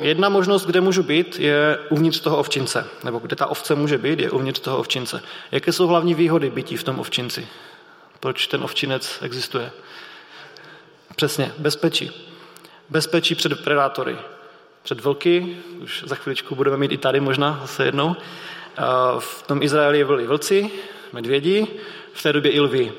jedna 0.00 0.28
možnost, 0.28 0.66
kde 0.66 0.80
můžu 0.80 1.02
být, 1.02 1.38
je 1.38 1.78
uvnitř 1.90 2.20
toho 2.20 2.36
ovčince. 2.36 2.86
Nebo 3.04 3.18
kde 3.18 3.36
ta 3.36 3.46
ovce 3.46 3.74
může 3.74 3.98
být, 3.98 4.20
je 4.20 4.30
uvnitř 4.30 4.60
toho 4.60 4.78
ovčince. 4.78 5.22
Jaké 5.52 5.72
jsou 5.72 5.86
hlavní 5.86 6.14
výhody 6.14 6.50
bytí 6.50 6.76
v 6.76 6.84
tom 6.84 7.00
ovčinci? 7.00 7.48
Proč 8.20 8.46
ten 8.46 8.64
ovčinec 8.64 9.18
existuje? 9.22 9.72
Přesně, 11.16 11.52
bezpečí 11.58 12.29
bezpečí 12.90 13.34
před 13.34 13.64
predátory, 13.64 14.16
před 14.82 15.00
vlky, 15.00 15.56
už 15.82 16.04
za 16.06 16.14
chviličku 16.14 16.54
budeme 16.54 16.76
mít 16.76 16.92
i 16.92 16.98
tady 16.98 17.20
možná 17.20 17.58
zase 17.60 17.84
jednou. 17.84 18.16
V 19.18 19.42
tom 19.46 19.62
Izraeli 19.62 20.04
byli 20.04 20.26
vlci, 20.26 20.70
medvědi, 21.12 21.66
v 22.12 22.22
té 22.22 22.32
době 22.32 22.52
i 22.52 22.60
lvy. 22.60 22.92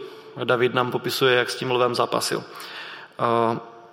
David 0.43 0.73
nám 0.73 0.91
popisuje, 0.91 1.35
jak 1.35 1.49
s 1.49 1.55
tím 1.55 1.71
lvem 1.71 1.95
zápasil. 1.95 2.43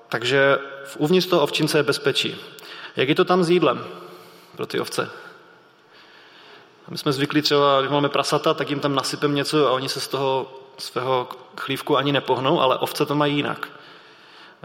Takže 0.09 0.59
v 0.85 0.97
uvnitř 0.97 1.27
toho 1.27 1.43
ovčince 1.43 1.79
je 1.79 1.83
bezpečí. 1.83 2.37
Jak 2.97 3.09
je 3.09 3.15
to 3.15 3.25
tam 3.25 3.45
s 3.45 3.51
jídlem 3.51 3.85
pro 4.57 4.67
ty 4.67 4.81
ovce? 4.81 5.11
My 6.89 6.99
jsme 6.99 7.13
zvyklí 7.13 7.43
třeba, 7.43 7.81
když 7.81 7.93
máme 7.93 8.09
prasata, 8.09 8.55
tak 8.55 8.71
jim 8.71 8.81
tam 8.81 8.95
nasypem 8.95 9.35
něco 9.35 9.69
a 9.69 9.71
oni 9.71 9.89
se 9.89 10.01
z 10.01 10.09
toho 10.09 10.61
svého 10.79 11.29
chlívku 11.57 11.97
ani 11.97 12.13
nepohnou, 12.13 12.61
ale 12.61 12.79
ovce 12.79 13.07
to 13.07 13.15
mají 13.15 13.37
jinak. 13.37 13.69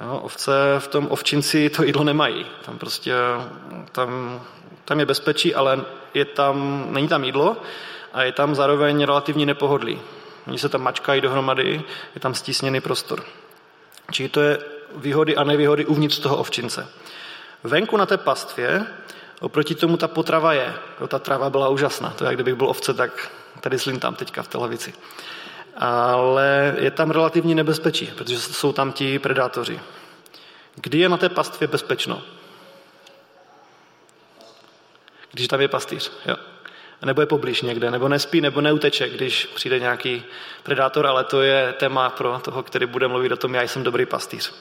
Jo, 0.02 0.20
ovce 0.24 0.52
v 0.80 0.88
tom 0.88 1.08
ovčinci 1.10 1.70
to 1.70 1.84
jídlo 1.84 2.04
nemají. 2.04 2.46
Tam 2.66 2.78
prostě, 2.78 3.14
tam, 3.92 4.42
tam 4.86 5.00
je 5.00 5.06
bezpečí, 5.06 5.56
ale 5.56 5.86
je 6.14 6.26
tam, 6.26 6.86
není 6.90 7.08
tam 7.08 7.24
jídlo 7.24 7.58
a 8.14 8.24
je 8.24 8.32
tam 8.32 8.56
zároveň 8.56 9.04
relativně 9.04 9.46
nepohodlí. 9.46 10.02
Oni 10.48 10.60
se 10.60 10.70
tam 10.70 10.82
mačkají 10.82 11.22
dohromady, 11.22 11.82
je 12.16 12.22
tam 12.22 12.34
stísněný 12.34 12.82
prostor. 12.82 13.24
Čili 14.12 14.30
to 14.30 14.42
je 14.42 14.60
výhody 14.96 15.36
a 15.36 15.44
nevýhody 15.44 15.86
uvnitř 15.86 16.20
toho 16.20 16.38
ovčince. 16.38 16.88
Venku 17.64 17.98
na 17.98 18.06
té 18.06 18.18
pastvě 18.18 18.86
oproti 19.40 19.76
tomu 19.76 19.98
ta 19.98 20.08
potrava 20.08 20.54
je. 20.54 20.74
Jo, 21.02 21.08
ta 21.08 21.20
trava 21.20 21.50
byla 21.50 21.70
úžasná. 21.70 22.10
To 22.10 22.24
je, 22.24 22.26
jak 22.28 22.36
kdybych 22.36 22.56
byl 22.56 22.70
ovce, 22.70 22.94
tak 22.94 23.32
tady 23.60 23.80
slintám 23.80 24.16
teďka 24.16 24.44
v 24.44 24.48
té 24.48 24.58
lavici 24.58 24.94
ale 25.78 26.76
je 26.80 26.92
tam 26.92 27.12
relativní 27.12 27.56
nebezpečí, 27.56 28.06
protože 28.08 28.40
jsou 28.40 28.74
tam 28.74 28.92
ti 28.92 29.20
predátoři. 29.20 29.80
Kdy 30.76 30.98
je 31.00 31.10
na 31.10 31.18
té 31.18 31.30
pastvě 31.30 31.68
bezpečno? 31.68 32.22
Když 35.32 35.48
tam 35.48 35.62
je 35.62 35.68
pastýř, 35.68 36.12
jo. 36.26 36.36
Nebo 37.06 37.22
je 37.22 37.28
poblíž 37.28 37.62
někde, 37.62 37.92
nebo 37.92 38.08
nespí, 38.08 38.42
nebo 38.42 38.62
neuteče, 38.62 39.10
když 39.10 39.46
přijde 39.46 39.80
nějaký 39.80 40.24
predátor, 40.64 41.08
ale 41.08 41.24
to 41.24 41.42
je 41.42 41.74
téma 41.74 42.10
pro 42.10 42.40
toho, 42.44 42.64
který 42.64 42.86
bude 42.86 43.08
mluvit 43.08 43.32
o 43.32 43.38
tom, 43.38 43.56
já 43.56 43.62
jsem 43.62 43.84
dobrý 43.84 44.06
pastýř. 44.06 44.54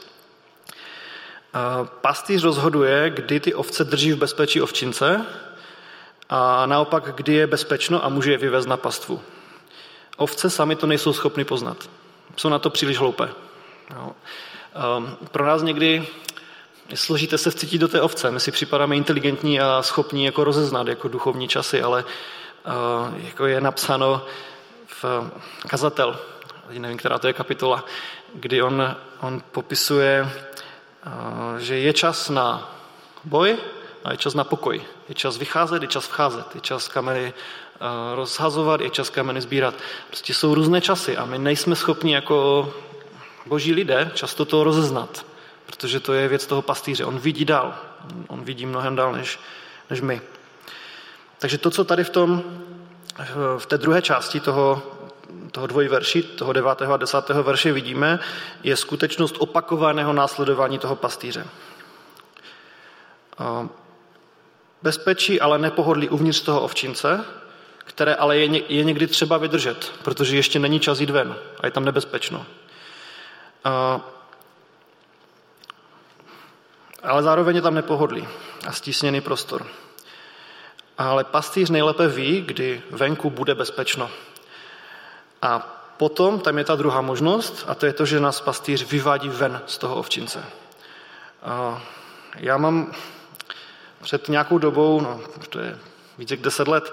Pastýř 1.84 2.42
rozhoduje, 2.42 3.10
kdy 3.10 3.40
ty 3.40 3.54
ovce 3.54 3.84
drží 3.84 4.12
v 4.12 4.16
bezpečí 4.16 4.60
ovčince 4.60 5.26
a 6.28 6.66
naopak, 6.66 7.14
kdy 7.14 7.34
je 7.34 7.46
bezpečno 7.46 8.04
a 8.04 8.08
může 8.08 8.30
je 8.30 8.38
vyvést 8.38 8.68
na 8.68 8.76
pastvu. 8.76 9.22
Ovce 10.16 10.50
sami 10.50 10.76
to 10.76 10.86
nejsou 10.86 11.12
schopny 11.12 11.44
poznat. 11.44 11.90
Jsou 12.36 12.48
na 12.48 12.58
to 12.58 12.70
příliš 12.70 12.98
hloupé. 12.98 13.28
Jo. 13.94 14.12
Um, 14.98 15.16
pro 15.30 15.46
nás 15.46 15.62
někdy 15.62 16.06
je 16.88 16.96
složité 16.96 17.38
se 17.38 17.50
vcítit 17.50 17.80
do 17.80 17.88
té 17.88 18.00
ovce. 18.00 18.30
My 18.30 18.40
si 18.40 18.52
připadáme 18.52 18.96
inteligentní 18.96 19.60
a 19.60 19.82
schopní 19.82 20.24
jako 20.24 20.44
rozeznat 20.44 20.86
jako 20.86 21.08
duchovní 21.08 21.48
časy, 21.48 21.82
ale 21.82 22.04
uh, 22.04 23.24
jako 23.24 23.46
je 23.46 23.60
napsáno 23.60 24.26
v 25.02 25.30
kazatel, 25.68 26.18
nevím, 26.78 26.98
která 26.98 27.18
to 27.18 27.26
je 27.26 27.32
kapitola, 27.32 27.84
kdy 28.34 28.62
on, 28.62 28.96
on 29.20 29.42
popisuje, 29.52 30.22
uh, 30.26 31.56
že 31.58 31.78
je 31.78 31.92
čas 31.92 32.28
na 32.28 32.76
boj 33.24 33.56
a 34.04 34.12
je 34.12 34.16
čas 34.16 34.34
na 34.34 34.44
pokoj. 34.44 34.82
Je 35.08 35.14
čas 35.14 35.36
vycházet, 35.36 35.82
je 35.82 35.88
čas 35.88 36.06
vcházet, 36.06 36.54
je 36.54 36.60
čas 36.60 36.88
kamery 36.88 37.34
rozhazovat, 38.14 38.80
je 38.80 38.90
čas 38.90 39.10
kameny 39.10 39.40
sbírat. 39.40 39.74
Prostě 40.06 40.34
jsou 40.34 40.54
různé 40.54 40.80
časy 40.80 41.16
a 41.16 41.24
my 41.24 41.38
nejsme 41.38 41.76
schopni 41.76 42.14
jako 42.14 42.72
boží 43.46 43.72
lidé 43.72 44.10
často 44.14 44.44
to 44.44 44.64
rozeznat, 44.64 45.26
protože 45.66 46.00
to 46.00 46.12
je 46.12 46.28
věc 46.28 46.46
toho 46.46 46.62
pastýře. 46.62 47.04
On 47.04 47.18
vidí 47.18 47.44
dál, 47.44 47.74
on 48.28 48.44
vidí 48.44 48.66
mnohem 48.66 48.96
dál 48.96 49.12
než, 49.12 49.40
než 49.90 50.00
my. 50.00 50.20
Takže 51.38 51.58
to, 51.58 51.70
co 51.70 51.84
tady 51.84 52.04
v, 52.04 52.10
tom, 52.10 52.42
v 53.58 53.66
té 53.66 53.78
druhé 53.78 54.02
části 54.02 54.40
toho, 54.40 54.82
toho 55.50 55.66
dvojverši, 55.66 56.22
toho 56.22 56.52
devátého 56.52 56.94
a 56.94 56.96
desátého 56.96 57.42
verše 57.42 57.72
vidíme, 57.72 58.18
je 58.62 58.76
skutečnost 58.76 59.36
opakovaného 59.38 60.12
následování 60.12 60.78
toho 60.78 60.96
pastýře. 60.96 61.46
Bezpečí, 64.82 65.40
ale 65.40 65.58
nepohodlí 65.58 66.08
uvnitř 66.08 66.40
toho 66.40 66.60
ovčince, 66.60 67.24
které 67.84 68.14
ale 68.14 68.38
je, 68.38 68.72
je 68.72 68.84
někdy 68.84 69.06
třeba 69.06 69.36
vydržet, 69.36 69.92
protože 70.04 70.36
ještě 70.36 70.58
není 70.58 70.80
čas 70.80 71.00
jít 71.00 71.10
ven 71.10 71.36
a 71.60 71.66
je 71.66 71.70
tam 71.70 71.84
nebezpečno. 71.84 72.46
A 73.64 74.00
ale 77.02 77.22
zároveň 77.22 77.56
je 77.56 77.62
tam 77.62 77.74
nepohodlí 77.74 78.28
a 78.66 78.72
stísněný 78.72 79.20
prostor. 79.20 79.66
Ale 80.98 81.24
pastýř 81.24 81.70
nejlépe 81.70 82.08
ví, 82.08 82.40
kdy 82.40 82.82
venku 82.90 83.30
bude 83.30 83.54
bezpečno. 83.54 84.10
A 85.42 85.58
potom 85.96 86.40
tam 86.40 86.58
je 86.58 86.64
ta 86.64 86.74
druhá 86.74 87.00
možnost 87.00 87.64
a 87.68 87.74
to 87.74 87.86
je 87.86 87.92
to, 87.92 88.06
že 88.06 88.20
nás 88.20 88.40
pastýř 88.40 88.90
vyvádí 88.90 89.28
ven 89.28 89.60
z 89.66 89.78
toho 89.78 89.96
ovčince. 89.96 90.44
A 91.42 91.82
já 92.36 92.56
mám 92.56 92.92
před 94.02 94.28
nějakou 94.28 94.58
dobou, 94.58 95.00
no 95.00 95.20
to 95.48 95.58
je 95.58 95.78
více 96.18 96.34
jak 96.34 96.40
deset 96.40 96.68
let, 96.68 96.92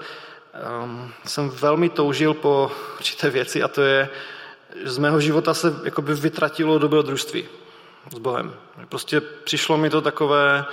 um, 0.82 1.12
jsem 1.26 1.50
velmi 1.50 1.88
toužil 1.88 2.34
po 2.34 2.70
určité 2.96 3.30
věci 3.30 3.62
a 3.62 3.68
to 3.68 3.82
je, 3.82 4.08
že 4.84 4.90
z 4.90 4.98
mého 4.98 5.20
života 5.20 5.54
se 5.54 5.74
jakoby 5.84 6.14
vytratilo 6.14 6.78
dobrodružství 6.78 7.44
s 8.16 8.18
Bohem. 8.18 8.54
Prostě 8.88 9.20
přišlo 9.20 9.76
mi 9.76 9.90
to 9.90 10.00
takové 10.00 10.64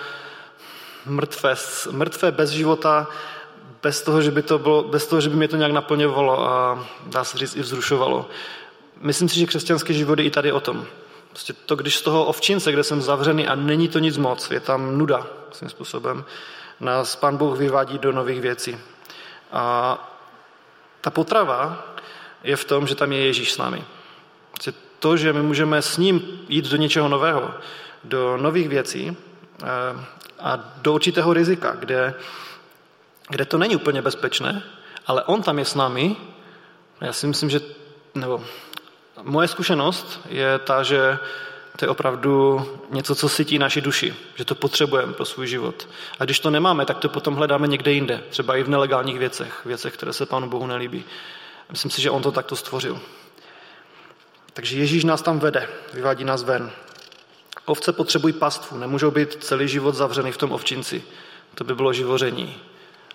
mrtvé, 1.05 1.55
mrtvé 1.91 2.31
bez 2.31 2.49
života, 2.49 3.07
bez 3.83 4.01
toho, 4.01 4.21
že 4.21 4.31
by 4.31 4.41
to 4.41 4.59
bylo, 4.59 4.83
bez 4.83 5.07
toho, 5.07 5.21
že 5.21 5.29
by 5.29 5.35
mě 5.35 5.47
to 5.47 5.55
nějak 5.57 5.71
naplňovalo 5.71 6.49
a 6.49 6.87
dá 7.05 7.23
se 7.23 7.37
říct 7.37 7.55
i 7.55 7.61
vzrušovalo. 7.61 8.29
Myslím 9.01 9.29
si, 9.29 9.39
že 9.39 9.45
křesťanský 9.45 9.93
život 9.93 10.19
je 10.19 10.25
i 10.25 10.29
tady 10.29 10.51
o 10.51 10.59
tom. 10.59 10.85
Prostě 11.29 11.53
to, 11.53 11.75
když 11.75 11.97
z 11.97 12.01
toho 12.01 12.25
ovčince, 12.25 12.71
kde 12.71 12.83
jsem 12.83 13.01
zavřený 13.01 13.47
a 13.47 13.55
není 13.55 13.87
to 13.87 13.99
nic 13.99 14.17
moc, 14.17 14.51
je 14.51 14.59
tam 14.59 14.97
nuda 14.97 15.27
svým 15.51 15.69
způsobem, 15.69 16.25
nás 16.79 17.15
Pán 17.15 17.37
Bůh 17.37 17.57
vyvádí 17.57 17.99
do 17.99 18.11
nových 18.11 18.41
věcí. 18.41 18.77
A 19.51 19.97
ta 21.01 21.09
potrava 21.09 21.85
je 22.43 22.55
v 22.55 22.65
tom, 22.65 22.87
že 22.87 22.95
tam 22.95 23.11
je 23.11 23.25
Ježíš 23.25 23.53
s 23.53 23.57
námi. 23.57 23.83
Prostě 24.51 24.73
to, 24.99 25.17
že 25.17 25.33
my 25.33 25.41
můžeme 25.41 25.81
s 25.81 25.97
ním 25.97 26.45
jít 26.49 26.65
do 26.65 26.77
něčeho 26.77 27.07
nového, 27.07 27.53
do 28.03 28.37
nových 28.37 28.69
věcí 28.69 29.17
eh, 29.17 29.65
a 30.39 30.73
do 30.77 30.93
určitého 30.93 31.33
rizika, 31.33 31.75
kde, 31.75 32.13
kde 33.29 33.45
to 33.45 33.57
není 33.57 33.75
úplně 33.75 34.01
bezpečné, 34.01 34.63
ale 35.07 35.23
on 35.23 35.41
tam 35.41 35.59
je 35.59 35.65
s 35.65 35.75
námi. 35.75 36.15
Já 37.01 37.13
si 37.13 37.27
myslím, 37.27 37.49
že 37.49 37.59
nebo 38.15 38.43
moje 39.21 39.47
zkušenost 39.47 40.19
je 40.29 40.59
ta, 40.59 40.83
že 40.83 41.19
to 41.77 41.85
je 41.85 41.89
opravdu 41.89 42.65
něco, 42.89 43.15
co 43.15 43.29
sytí 43.29 43.59
naši 43.59 43.81
duši, 43.81 44.15
že 44.35 44.45
to 44.45 44.55
potřebujeme 44.55 45.13
pro 45.13 45.25
svůj 45.25 45.47
život. 45.47 45.87
A 46.19 46.25
když 46.25 46.39
to 46.39 46.49
nemáme, 46.49 46.85
tak 46.85 46.97
to 46.97 47.09
potom 47.09 47.35
hledáme 47.35 47.67
někde 47.67 47.91
jinde, 47.91 48.23
třeba 48.29 48.55
i 48.55 48.63
v 48.63 48.69
nelegálních 48.69 49.19
věcech, 49.19 49.65
věcech, 49.65 49.93
které 49.93 50.13
se 50.13 50.25
Pánu 50.25 50.49
Bohu 50.49 50.67
nelíbí. 50.67 51.03
Myslím 51.71 51.91
si, 51.91 52.01
že 52.01 52.09
on 52.09 52.21
to 52.21 52.31
takto 52.31 52.55
stvořil. 52.55 52.99
Takže 54.53 54.77
Ježíš 54.77 55.03
nás 55.03 55.21
tam 55.21 55.39
vede, 55.39 55.69
vyvádí 55.93 56.23
nás 56.23 56.43
ven. 56.43 56.71
Ovce 57.65 57.93
potřebují 57.93 58.33
pastvu, 58.33 58.77
nemůžou 58.77 59.11
být 59.11 59.43
celý 59.43 59.67
život 59.67 59.95
zavřený 59.95 60.31
v 60.31 60.37
tom 60.37 60.51
ovčinci. 60.51 61.03
To 61.55 61.63
by 61.63 61.75
bylo 61.75 61.93
živoření. 61.93 62.57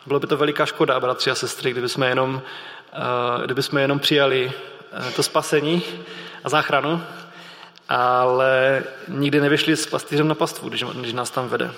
Bylo 0.06 0.20
by 0.20 0.26
to 0.26 0.36
veliká 0.36 0.66
škoda, 0.66 1.00
bratři 1.00 1.30
a 1.30 1.34
sestry, 1.34 1.70
kdyby 1.70 1.88
jsme 1.88 2.08
jenom, 2.08 2.34
uh, 2.34 3.44
kdyby 3.44 3.62
jsme 3.62 3.80
jenom 3.80 3.98
přijali 3.98 4.52
uh, 4.98 5.10
to 5.10 5.22
spasení 5.22 5.82
a 6.44 6.48
záchranu, 6.48 7.02
ale 7.88 8.84
nikdy 9.08 9.40
nevyšli 9.40 9.76
s 9.76 9.86
pastýřem 9.86 10.28
na 10.28 10.34
pastvu, 10.34 10.68
když, 10.68 10.84
když 10.84 11.12
nás 11.12 11.30
tam 11.30 11.48
vede. 11.48 11.72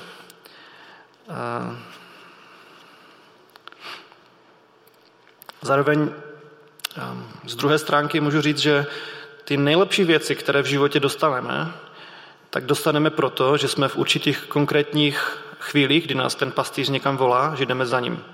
Zároveň 5.62 6.00
um, 6.00 6.10
z 7.46 7.56
druhé 7.56 7.78
stránky 7.78 8.20
můžu 8.20 8.40
říct, 8.40 8.58
že 8.58 8.86
ty 9.44 9.56
nejlepší 9.56 10.04
věci, 10.04 10.34
které 10.34 10.62
v 10.62 10.66
životě 10.66 11.00
dostaneme, 11.00 11.72
tak 12.50 12.64
dostaneme 12.64 13.10
proto, 13.10 13.56
že 13.56 13.68
jsme 13.68 13.88
v 13.88 13.96
určitých 13.96 14.44
konkrétních 14.48 15.38
chvílích, 15.60 16.04
kdy 16.06 16.14
nás 16.14 16.34
ten 16.34 16.52
pastýř 16.52 16.88
někam 16.88 17.16
volá, 17.16 17.54
že 17.54 17.66
jdeme 17.66 17.86
za 17.86 18.00
ním. 18.00 18.24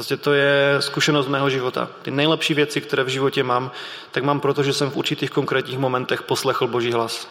Prostě 0.00 0.16
to 0.16 0.32
je 0.32 0.76
zkušenost 0.78 1.28
mého 1.28 1.50
života. 1.50 1.88
Ty 2.02 2.10
nejlepší 2.10 2.54
věci, 2.54 2.80
které 2.80 3.04
v 3.04 3.08
životě 3.08 3.42
mám, 3.42 3.70
tak 4.10 4.22
mám 4.22 4.40
proto, 4.40 4.62
že 4.62 4.72
jsem 4.72 4.90
v 4.90 4.96
určitých 4.96 5.30
konkrétních 5.30 5.78
momentech 5.78 6.22
poslechl 6.22 6.66
Boží 6.66 6.92
hlas. 6.92 7.28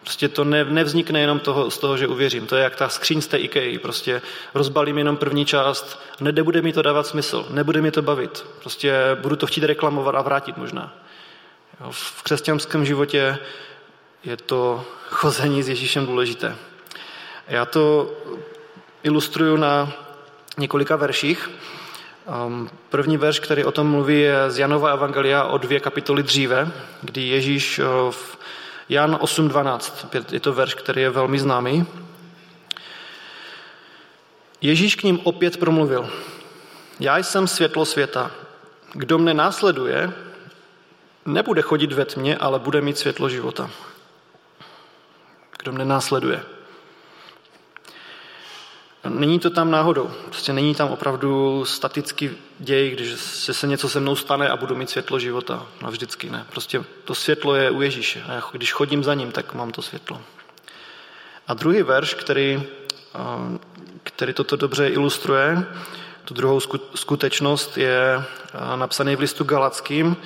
Prostě 0.00 0.28
to 0.28 0.44
ne, 0.44 0.64
nevznikne 0.64 1.20
jenom 1.20 1.40
toho, 1.40 1.70
z 1.70 1.78
toho, 1.78 1.96
že 1.96 2.06
uvěřím. 2.06 2.46
To 2.46 2.56
je 2.56 2.62
jak 2.62 2.76
ta 2.76 2.88
skříň 2.88 3.20
z 3.20 3.26
té 3.26 3.38
IKEA. 3.38 3.78
Prostě 3.78 4.22
rozbalím 4.54 4.98
jenom 4.98 5.16
první 5.16 5.46
část, 5.46 6.02
nebude 6.20 6.62
mi 6.62 6.72
to 6.72 6.82
dávat 6.82 7.06
smysl, 7.06 7.46
nebude 7.50 7.80
mi 7.80 7.90
to 7.90 8.02
bavit. 8.02 8.46
Prostě 8.60 8.94
budu 9.20 9.36
to 9.36 9.46
chtít 9.46 9.64
reklamovat 9.64 10.14
a 10.14 10.22
vrátit 10.22 10.56
možná. 10.56 10.94
V 11.90 12.22
křesťanském 12.22 12.84
životě 12.84 13.38
je 14.24 14.36
to 14.36 14.84
chození 15.10 15.62
s 15.62 15.68
Ježíšem 15.68 16.06
důležité. 16.06 16.56
Já 17.48 17.64
to 17.64 18.12
ilustruju 19.02 19.56
na 19.56 19.92
několika 20.58 20.96
verších. 20.96 21.50
Um, 22.46 22.70
první 22.90 23.16
verš, 23.16 23.40
který 23.40 23.64
o 23.64 23.72
tom 23.72 23.90
mluví, 23.90 24.20
je 24.20 24.50
z 24.50 24.58
Janova 24.58 24.92
Evangelia 24.92 25.44
o 25.44 25.58
dvě 25.58 25.80
kapitoly 25.80 26.22
dříve, 26.22 26.72
kdy 27.02 27.22
Ježíš 27.22 27.78
uh, 27.78 28.10
v 28.10 28.38
Jan 28.88 29.14
8.12, 29.14 30.24
je 30.32 30.40
to 30.40 30.52
verš, 30.52 30.74
který 30.74 31.02
je 31.02 31.10
velmi 31.10 31.38
známý. 31.38 31.86
Ježíš 34.60 34.94
k 34.94 35.02
ním 35.02 35.20
opět 35.24 35.56
promluvil. 35.56 36.10
Já 37.00 37.18
jsem 37.18 37.46
světlo 37.46 37.84
světa. 37.84 38.30
Kdo 38.92 39.18
mne 39.18 39.34
následuje, 39.34 40.12
nebude 41.26 41.62
chodit 41.62 41.92
ve 41.92 42.04
tmě, 42.04 42.36
ale 42.36 42.58
bude 42.58 42.80
mít 42.80 42.98
světlo 42.98 43.28
života. 43.28 43.70
Kdo 45.58 45.72
mne 45.72 45.84
následuje. 45.84 46.53
Není 49.08 49.38
to 49.38 49.50
tam 49.50 49.70
náhodou. 49.70 50.10
Prostě 50.24 50.52
není 50.52 50.74
tam 50.74 50.88
opravdu 50.88 51.64
statický 51.64 52.30
děj, 52.58 52.90
když 52.90 53.14
se 53.20 53.66
něco 53.66 53.88
se 53.88 54.00
mnou 54.00 54.16
stane 54.16 54.48
a 54.48 54.56
budu 54.56 54.74
mít 54.74 54.90
světlo 54.90 55.18
života. 55.18 55.66
No 55.82 55.90
vždycky 55.90 56.30
ne. 56.30 56.46
Prostě 56.50 56.84
to 57.04 57.14
světlo 57.14 57.54
je 57.54 57.70
u 57.70 57.82
Ježíše. 57.82 58.22
A 58.22 58.42
když 58.52 58.72
chodím 58.72 59.04
za 59.04 59.14
ním, 59.14 59.32
tak 59.32 59.54
mám 59.54 59.72
to 59.72 59.82
světlo. 59.82 60.20
A 61.48 61.54
druhý 61.54 61.82
verš, 61.82 62.14
který, 62.14 62.62
který 64.02 64.32
toto 64.32 64.56
dobře 64.56 64.88
ilustruje, 64.88 65.66
tu 66.24 66.34
druhou 66.34 66.60
skutečnost, 66.94 67.78
je 67.78 68.24
napsaný 68.76 69.16
v 69.16 69.20
listu 69.20 69.44
Galackým, 69.44 70.16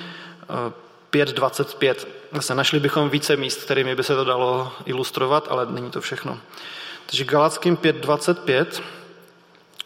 5.25. 1.11 1.95
Zase 2.31 2.55
našli 2.55 2.79
bychom 2.79 3.09
více 3.09 3.35
míst, 3.35 3.63
kterými 3.63 3.95
by 3.95 4.03
se 4.03 4.15
to 4.15 4.23
dalo 4.23 4.73
ilustrovat, 4.85 5.47
ale 5.49 5.65
není 5.69 5.91
to 5.91 6.01
všechno. 6.01 6.39
Takže 7.09 7.25
Galackým 7.25 7.77
5.25 7.77 8.81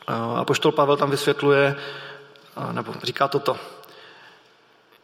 a 0.08 0.46
poštol 0.46 0.72
Pavel 0.72 0.98
tam 0.98 1.12
vysvětluje, 1.12 1.76
nebo 2.72 2.94
říká 3.04 3.28
toto. 3.28 3.58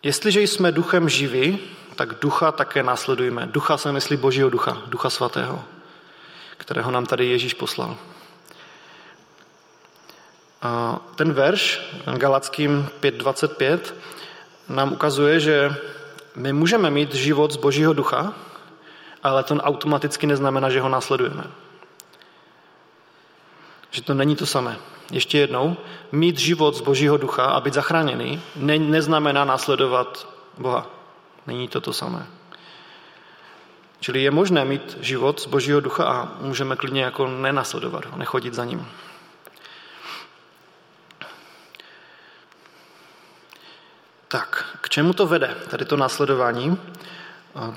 Jestliže 0.04 0.42
jsme 0.42 0.72
duchem 0.72 1.10
živí, 1.10 1.60
tak 1.96 2.20
ducha 2.20 2.52
také 2.52 2.84
následujeme. 2.84 3.48
Ducha 3.48 3.78
se 3.78 3.92
myslí 3.92 4.18
božího 4.18 4.50
ducha, 4.50 4.82
ducha 4.88 5.10
svatého, 5.10 5.64
kterého 6.58 6.92
nám 6.92 7.06
tady 7.06 7.26
Ježíš 7.26 7.54
poslal. 7.54 7.98
A 10.62 11.00
ten 11.16 11.34
verš, 11.34 11.82
Galackým 12.18 12.90
5.25, 13.02 13.80
nám 14.70 14.94
ukazuje, 14.94 15.40
že 15.40 15.76
my 16.36 16.54
můžeme 16.54 16.90
mít 16.90 17.16
život 17.16 17.52
z 17.52 17.58
Božího 17.58 17.94
ducha, 17.94 18.34
ale 19.24 19.44
to 19.44 19.56
automaticky 19.56 20.28
neznamená, 20.28 20.70
že 20.70 20.82
ho 20.82 20.90
následujeme. 20.90 21.44
Že 23.92 24.02
to 24.02 24.14
není 24.14 24.36
to 24.36 24.46
samé. 24.46 24.78
Ještě 25.12 25.38
jednou, 25.38 25.78
mít 26.12 26.40
život 26.40 26.76
z 26.76 26.82
Božího 26.82 27.18
ducha 27.18 27.46
a 27.46 27.60
být 27.60 27.74
zachráněný 27.74 28.42
ne, 28.56 28.80
neznamená 28.80 29.46
následovat 29.46 30.28
Boha. 30.58 30.88
Není 31.48 31.68
to 31.68 31.82
to 31.82 31.94
samé. 31.94 32.28
Čili 34.00 34.24
je 34.24 34.32
možné 34.32 34.66
mít 34.66 34.98
život 35.02 35.42
z 35.42 35.46
Božího 35.46 35.80
ducha 35.80 36.04
a 36.04 36.32
můžeme 36.42 36.76
klidně 36.76 37.04
jako 37.04 37.28
nenasledovat 37.28 38.06
ho, 38.06 38.18
nechodit 38.18 38.54
za 38.54 38.66
ním. 38.66 38.88
Tak, 44.28 44.78
k 44.82 44.90
čemu 44.90 45.14
to 45.14 45.28
vede, 45.28 45.56
tady 45.70 45.86
to 45.86 45.98
následování? 45.98 46.78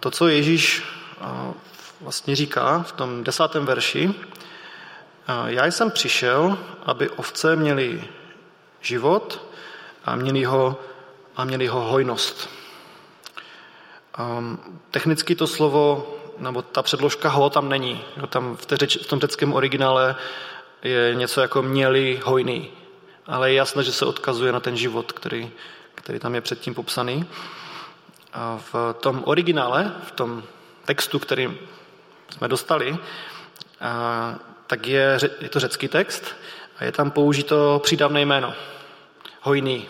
To, 0.00 0.10
co 0.10 0.28
Ježíš 0.28 0.82
vlastně 2.00 2.36
říká 2.36 2.82
v 2.82 2.92
tom 2.92 3.24
desátém 3.24 3.66
verši, 3.66 4.14
já 5.46 5.66
jsem 5.66 5.90
přišel, 5.90 6.58
aby 6.82 7.10
ovce 7.10 7.56
měly 7.56 8.04
život 8.80 9.42
a 10.04 10.16
měli 10.16 10.44
ho, 10.44 10.80
a 11.36 11.44
měli 11.44 11.66
ho 11.66 11.80
hojnost. 11.80 12.48
technicky 14.90 15.34
to 15.34 15.46
slovo, 15.46 16.14
nebo 16.38 16.62
ta 16.62 16.82
předložka 16.82 17.28
ho 17.28 17.50
tam 17.50 17.68
není. 17.68 18.04
tam 18.28 18.56
v, 18.56 18.66
té 18.66 18.76
řeč, 18.76 18.98
v 19.02 19.06
tom 19.06 19.20
řeckém 19.20 19.52
originále 19.52 20.16
je 20.82 21.14
něco 21.14 21.40
jako 21.40 21.62
měli 21.62 22.20
hojný. 22.24 22.70
Ale 23.26 23.50
je 23.50 23.56
jasné, 23.56 23.82
že 23.82 23.92
se 23.92 24.06
odkazuje 24.06 24.52
na 24.52 24.60
ten 24.60 24.76
život, 24.76 25.12
který, 25.12 25.50
který 25.94 26.18
tam 26.18 26.34
je 26.34 26.40
předtím 26.40 26.74
popsaný. 26.74 27.26
A 28.32 28.60
v 28.72 28.94
tom 29.00 29.22
originále, 29.26 29.92
v 30.04 30.12
tom 30.12 30.42
textu, 30.84 31.18
který 31.18 31.58
jsme 32.30 32.48
dostali, 32.48 32.98
tak 34.72 34.86
je, 34.86 35.18
je 35.40 35.48
to 35.48 35.60
řecký 35.60 35.88
text 35.88 36.24
a 36.78 36.84
je 36.84 36.92
tam 36.92 37.10
použito 37.10 37.80
přídavné 37.84 38.20
jméno. 38.20 38.54
Hojný. 39.40 39.88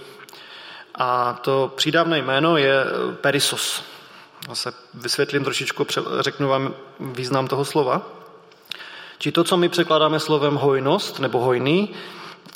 A 0.94 1.32
to 1.32 1.72
přídavné 1.76 2.18
jméno 2.18 2.56
je 2.56 2.84
perisos. 3.20 3.82
Zase 4.48 4.72
vysvětlím 4.94 5.44
trošičku, 5.44 5.86
řeknu 6.20 6.48
vám 6.48 6.74
význam 7.00 7.48
toho 7.48 7.64
slova. 7.64 8.02
Či 9.18 9.32
to, 9.32 9.44
co 9.44 9.56
my 9.56 9.68
překládáme 9.68 10.20
slovem 10.20 10.54
hojnost 10.54 11.20
nebo 11.20 11.40
hojný, 11.40 11.94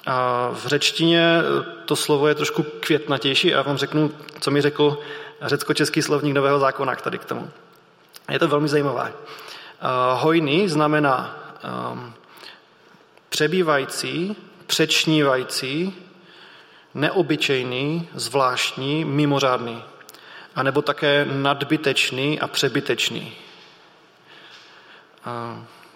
a 0.06 0.48
v 0.52 0.66
řečtině 0.66 1.38
to 1.84 1.96
slovo 1.96 2.28
je 2.28 2.34
trošku 2.34 2.62
květnatější 2.62 3.54
a 3.54 3.56
já 3.56 3.62
vám 3.62 3.76
řeknu, 3.76 4.12
co 4.40 4.50
mi 4.50 4.62
řekl 4.62 4.98
řecko-český 5.42 6.02
slovník 6.02 6.34
Nového 6.34 6.58
zákona 6.58 6.96
k 6.96 7.02
tady 7.02 7.18
k 7.18 7.24
tomu. 7.24 7.50
Je 8.30 8.38
to 8.38 8.48
velmi 8.48 8.68
zajímavé. 8.68 9.12
Hojný 10.14 10.68
znamená 10.68 11.45
přebývající, 13.28 14.36
přečnívající, 14.66 15.94
neobyčejný, 16.94 18.08
zvláštní, 18.14 19.04
mimořádný. 19.04 19.82
A 20.54 20.62
nebo 20.62 20.82
také 20.82 21.26
nadbytečný 21.32 22.40
a 22.40 22.48
přebytečný. 22.48 23.32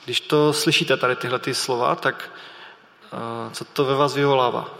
Když 0.04 0.20
to 0.20 0.52
slyšíte 0.52 0.96
tady 0.96 1.16
tyhle 1.16 1.38
ty 1.38 1.54
slova, 1.54 1.94
tak 1.94 2.30
co 3.52 3.64
to 3.64 3.84
ve 3.84 3.94
vás 3.94 4.14
vyvolává? 4.14 4.70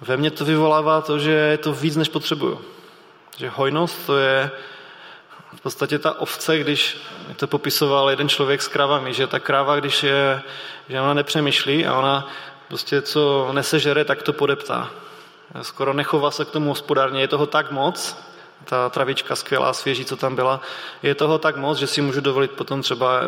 Ve 0.00 0.16
mně 0.16 0.30
to 0.30 0.44
vyvolává 0.44 1.00
to, 1.00 1.18
že 1.18 1.30
je 1.30 1.58
to 1.58 1.72
víc, 1.72 1.96
než 1.96 2.08
potřebuju. 2.08 2.64
Že 3.36 3.48
hojnost 3.48 4.06
to 4.06 4.18
je 4.18 4.50
v 5.56 5.60
podstatě 5.60 5.98
ta 5.98 6.20
ovce, 6.20 6.58
když 6.58 6.96
to 7.36 7.46
popisoval 7.46 8.10
jeden 8.10 8.28
člověk 8.28 8.62
s 8.62 8.68
krávami, 8.68 9.14
že 9.14 9.26
ta 9.26 9.40
kráva, 9.40 9.76
když 9.76 10.02
je, 10.02 10.42
že 10.88 11.00
ona 11.00 11.14
nepřemýšlí 11.14 11.86
a 11.86 11.98
ona 11.98 12.28
prostě 12.68 13.02
co 13.02 13.48
nesežere, 13.52 14.04
tak 14.04 14.22
to 14.22 14.32
podeptá. 14.32 14.90
Skoro 15.62 15.92
nechová 15.92 16.30
se 16.30 16.44
k 16.44 16.50
tomu 16.50 16.68
hospodárně, 16.68 17.20
je 17.20 17.28
toho 17.28 17.46
tak 17.46 17.70
moc, 17.70 18.16
ta 18.64 18.88
travička 18.88 19.36
skvělá, 19.36 19.72
svěží, 19.72 20.04
co 20.04 20.16
tam 20.16 20.36
byla, 20.36 20.60
je 21.02 21.14
toho 21.14 21.38
tak 21.38 21.56
moc, 21.56 21.78
že 21.78 21.86
si 21.86 22.02
můžu 22.02 22.20
dovolit 22.20 22.50
potom 22.50 22.82
třeba 22.82 23.20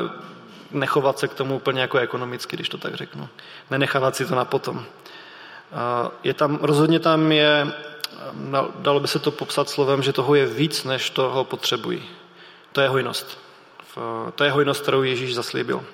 nechovat 0.70 1.18
se 1.18 1.28
k 1.28 1.34
tomu 1.34 1.56
úplně 1.56 1.80
jako 1.80 1.98
ekonomicky, 1.98 2.56
když 2.56 2.68
to 2.68 2.78
tak 2.78 2.94
řeknu. 2.94 3.28
Nenechávat 3.70 4.16
si 4.16 4.26
to 4.26 4.34
na 4.34 4.44
potom. 4.44 4.84
Je 6.22 6.34
tam, 6.34 6.58
rozhodně 6.62 7.00
tam 7.00 7.32
je, 7.32 7.72
dalo 8.78 9.00
by 9.00 9.08
se 9.08 9.18
to 9.18 9.30
popsat 9.30 9.70
slovem, 9.70 10.02
že 10.02 10.12
toho 10.12 10.34
je 10.34 10.46
víc, 10.46 10.84
než 10.84 11.10
toho 11.10 11.44
potřebují. 11.44 12.02
To 12.72 12.80
je 12.80 12.88
hojnost. 12.88 13.38
To 14.34 14.44
je 14.44 14.50
hojnost, 14.50 14.82
kterou 14.82 15.02
Ježíš 15.02 15.34
zaslíbil. 15.34 15.84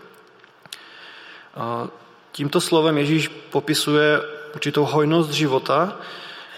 Tímto 2.32 2.60
slovem 2.60 2.98
Ježíš 2.98 3.28
popisuje 3.28 4.20
určitou 4.54 4.84
hojnost 4.84 5.30
života, 5.30 5.96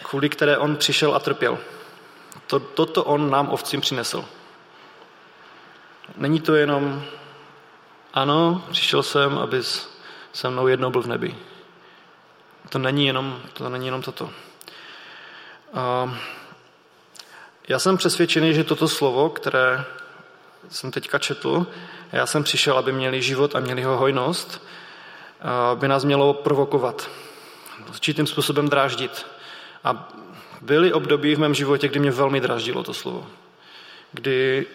kvůli 0.02 0.28
které 0.28 0.58
on 0.58 0.76
přišel 0.76 1.14
a 1.14 1.18
trpěl. 1.18 1.58
To, 2.46 2.60
toto 2.60 3.04
on 3.04 3.30
nám 3.30 3.48
ovcím 3.50 3.80
přinesl. 3.80 4.24
Není 6.16 6.40
to 6.40 6.54
jenom, 6.54 7.04
ano, 8.14 8.64
přišel 8.70 9.02
jsem, 9.02 9.38
abys 9.38 9.98
se 10.32 10.50
mnou 10.50 10.66
jednou 10.66 10.90
byl 10.90 11.02
v 11.02 11.06
nebi. 11.06 11.36
To 12.68 12.78
není 12.78 13.06
jenom, 13.06 13.40
to 13.52 13.68
není 13.68 13.86
jenom 13.86 14.02
toto. 14.02 14.30
A 15.74 16.14
já 17.68 17.78
jsem 17.78 17.96
přesvědčený, 17.96 18.54
že 18.54 18.64
toto 18.64 18.88
slovo, 18.88 19.30
které 19.30 19.84
jsem 20.68 20.90
teďka 20.90 21.18
četl, 21.18 21.66
já 22.12 22.26
jsem 22.26 22.44
přišel, 22.44 22.78
aby 22.78 22.92
měli 22.92 23.22
život 23.22 23.56
a 23.56 23.60
měli 23.60 23.82
ho 23.82 23.96
hojnost, 23.96 24.62
by 25.74 25.88
nás 25.88 26.04
mělo 26.04 26.34
provokovat, 26.34 27.10
určitým 27.88 28.26
způsobem 28.26 28.68
dráždit. 28.68 29.26
A 29.84 30.12
byly 30.60 30.92
období 30.92 31.34
v 31.34 31.38
mém 31.38 31.54
životě, 31.54 31.88
kdy 31.88 32.00
mě 32.00 32.10
velmi 32.10 32.40
dráždilo 32.40 32.82
to 32.82 32.94
slovo. 32.94 33.26
Kdy 34.12 34.66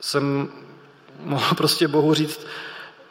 jsem 0.00 0.48
mohl 1.20 1.54
prostě 1.56 1.88
Bohu 1.88 2.14
říct, 2.14 2.46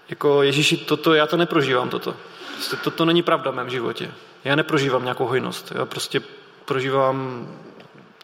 jako 0.09 0.43
Ježíši, 0.43 0.77
toto, 0.77 1.13
já 1.13 1.27
to 1.27 1.37
neprožívám, 1.37 1.89
toto. 1.89 2.15
Prostě 2.53 2.75
toto 2.75 3.05
není 3.05 3.23
pravda 3.23 3.51
v 3.51 3.55
mém 3.55 3.69
životě. 3.69 4.11
Já 4.43 4.55
neprožívám 4.55 5.03
nějakou 5.03 5.25
hojnost. 5.25 5.71
Já 5.75 5.85
prostě 5.85 6.21
prožívám 6.65 7.47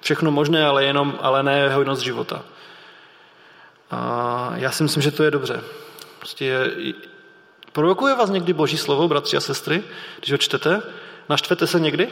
všechno 0.01 0.31
možné, 0.31 0.65
ale 0.65 0.85
jenom, 0.85 1.19
ale 1.21 1.43
ne 1.43 1.69
hojnost 1.69 2.01
života. 2.01 2.43
A 3.91 4.51
já 4.55 4.71
si 4.71 4.83
myslím, 4.83 5.03
že 5.03 5.11
to 5.11 5.23
je 5.23 5.31
dobře. 5.31 5.63
Prostě 6.19 6.71
provokuje 7.71 8.15
vás 8.15 8.29
někdy 8.29 8.53
Boží 8.53 8.77
slovo, 8.77 9.07
bratři 9.07 9.37
a 9.37 9.39
sestry, 9.39 9.83
když 10.19 10.31
ho 10.31 10.37
čtete? 10.37 10.81
Naštvete 11.29 11.67
se 11.67 11.79
někdy? 11.79 12.09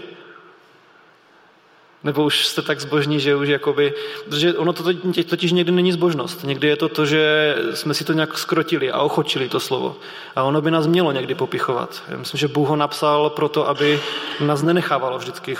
Nebo 2.03 2.23
už 2.23 2.47
jste 2.47 2.62
tak 2.62 2.81
zbožní, 2.81 3.19
že 3.19 3.35
už 3.35 3.47
jakoby, 3.47 3.93
protože 4.25 4.53
ono 4.53 4.73
to 4.73 4.83
totiž 5.29 5.51
někdy 5.51 5.71
není 5.71 5.91
zbožnost. 5.91 6.43
Někdy 6.43 6.67
je 6.67 6.75
to 6.75 6.89
to, 6.89 7.05
že 7.05 7.55
jsme 7.73 7.93
si 7.93 8.03
to 8.03 8.13
nějak 8.13 8.38
skrotili 8.38 8.91
a 8.91 9.01
ochočili 9.01 9.49
to 9.49 9.59
slovo. 9.59 9.95
A 10.35 10.43
ono 10.43 10.62
by 10.62 10.71
nás 10.71 10.88
mělo 10.88 11.12
někdy 11.12 11.35
popichovat. 11.35 12.03
Já 12.07 12.17
myslím, 12.17 12.38
že 12.38 12.47
Bůh 12.47 12.67
ho 12.69 12.75
napsal 12.75 13.29
proto, 13.29 13.67
aby 13.67 13.99
nás 14.39 14.62
nenechávalo 14.62 15.17
vždycky 15.17 15.53
uh, 15.53 15.59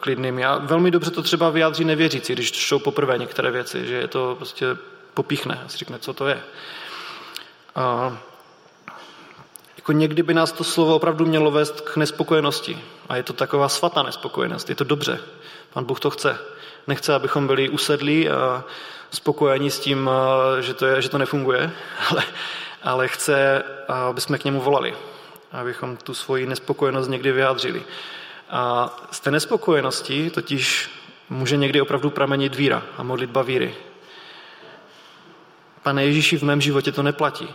klidným. 0.00 0.44
A 0.44 0.58
velmi 0.58 0.90
dobře 0.90 1.10
to 1.10 1.22
třeba 1.22 1.50
vyjádří 1.50 1.84
nevěřící, 1.84 2.32
když 2.32 2.52
čtou 2.52 2.78
poprvé 2.78 3.18
některé 3.18 3.50
věci, 3.50 3.86
že 3.86 3.94
je 3.94 4.08
to 4.08 4.34
prostě 4.36 4.66
popíchne 5.14 5.60
a 5.66 5.68
si 5.68 5.78
řekne, 5.78 5.98
co 5.98 6.12
to 6.12 6.28
je. 6.28 6.42
Jako 9.84 9.92
někdy 9.92 10.22
by 10.22 10.34
nás 10.34 10.52
to 10.52 10.64
slovo 10.64 10.96
opravdu 10.96 11.26
mělo 11.26 11.50
vést 11.50 11.80
k 11.80 11.96
nespokojenosti. 11.96 12.78
A 13.08 13.16
je 13.16 13.22
to 13.22 13.32
taková 13.32 13.68
svatá 13.68 14.02
nespokojenost. 14.02 14.68
Je 14.68 14.74
to 14.74 14.84
dobře. 14.84 15.20
Pan 15.72 15.84
Bůh 15.84 16.00
to 16.00 16.10
chce. 16.10 16.38
Nechce, 16.86 17.14
abychom 17.14 17.46
byli 17.46 17.68
usedlí 17.68 18.28
a 18.28 18.64
spokojení 19.10 19.70
s 19.70 19.80
tím, 19.80 20.10
že 20.60 20.74
to, 20.74 20.86
je, 20.86 21.02
že 21.02 21.08
to 21.08 21.18
nefunguje, 21.18 21.70
ale, 22.10 22.22
ale 22.82 23.08
chce, 23.08 23.62
aby 23.88 24.20
jsme 24.20 24.38
k 24.38 24.44
němu 24.44 24.60
volali. 24.60 24.94
Abychom 25.52 25.96
tu 25.96 26.14
svoji 26.14 26.46
nespokojenost 26.46 27.08
někdy 27.08 27.32
vyjádřili. 27.32 27.82
A 28.50 28.96
z 29.10 29.20
té 29.20 29.30
nespokojenosti 29.30 30.30
totiž 30.30 30.90
může 31.30 31.56
někdy 31.56 31.80
opravdu 31.80 32.10
pramenit 32.10 32.54
víra 32.54 32.82
a 32.96 33.02
modlitba 33.02 33.42
víry. 33.42 33.74
Pane 35.82 36.04
Ježíši, 36.04 36.38
v 36.38 36.42
mém 36.42 36.60
životě 36.60 36.92
to 36.92 37.02
neplatí. 37.02 37.48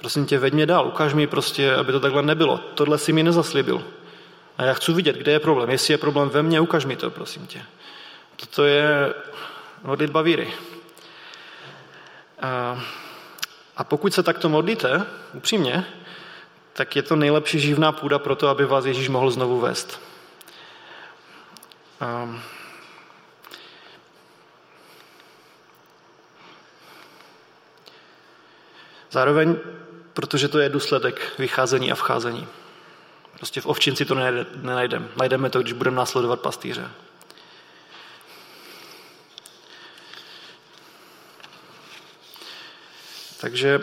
Prosím 0.00 0.26
tě, 0.26 0.38
veď 0.38 0.52
mě 0.52 0.66
dál, 0.66 0.86
ukáž 0.86 1.14
mi 1.14 1.26
prostě, 1.26 1.74
aby 1.74 1.92
to 1.92 2.00
takhle 2.00 2.22
nebylo. 2.22 2.58
Tohle 2.74 2.98
si 2.98 3.12
mi 3.12 3.22
nezaslíbil. 3.22 3.84
A 4.58 4.64
já 4.64 4.74
chci 4.74 4.92
vidět, 4.92 5.16
kde 5.16 5.32
je 5.32 5.40
problém. 5.40 5.70
Jestli 5.70 5.94
je 5.94 5.98
problém 5.98 6.28
ve 6.28 6.42
mně, 6.42 6.60
ukaž 6.60 6.84
mi 6.84 6.96
to, 6.96 7.10
prosím 7.10 7.46
tě. 7.46 7.62
Toto 8.36 8.64
je 8.64 9.14
modlitba 9.82 10.22
víry. 10.22 10.52
A, 12.42 12.80
a 13.76 13.84
pokud 13.84 14.14
se 14.14 14.22
takto 14.22 14.48
modlíte, 14.48 15.06
upřímně, 15.32 15.86
tak 16.72 16.96
je 16.96 17.02
to 17.02 17.16
nejlepší 17.16 17.60
živná 17.60 17.92
půda 17.92 18.18
pro 18.18 18.36
to, 18.36 18.48
aby 18.48 18.64
vás 18.64 18.84
Ježíš 18.84 19.08
mohl 19.08 19.30
znovu 19.30 19.60
vést. 19.60 20.00
A, 22.00 22.40
zároveň, 29.10 29.56
protože 30.14 30.48
to 30.48 30.58
je 30.58 30.68
důsledek 30.68 31.32
vycházení 31.38 31.92
a 31.92 31.94
vcházení. 31.94 32.46
Prostě 33.36 33.60
v 33.60 33.66
ovčinci 33.66 34.04
to 34.04 34.14
nenajdeme. 34.62 35.08
Najdeme 35.16 35.50
to, 35.50 35.60
když 35.60 35.72
budeme 35.72 35.96
následovat 35.96 36.40
pastýře. 36.40 36.90
Takže 43.40 43.80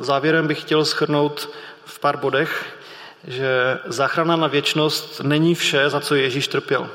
závěrem 0.00 0.46
bych 0.46 0.60
chtěl 0.60 0.84
schrnout 0.84 1.50
v 1.84 1.98
pár 1.98 2.16
bodech, 2.16 2.78
že 3.24 3.78
záchrana 3.84 4.36
na 4.36 4.46
věčnost 4.46 5.20
není 5.20 5.54
vše, 5.54 5.90
za 5.90 6.00
co 6.00 6.14
Ježíš 6.14 6.48
trpěl. 6.48 6.90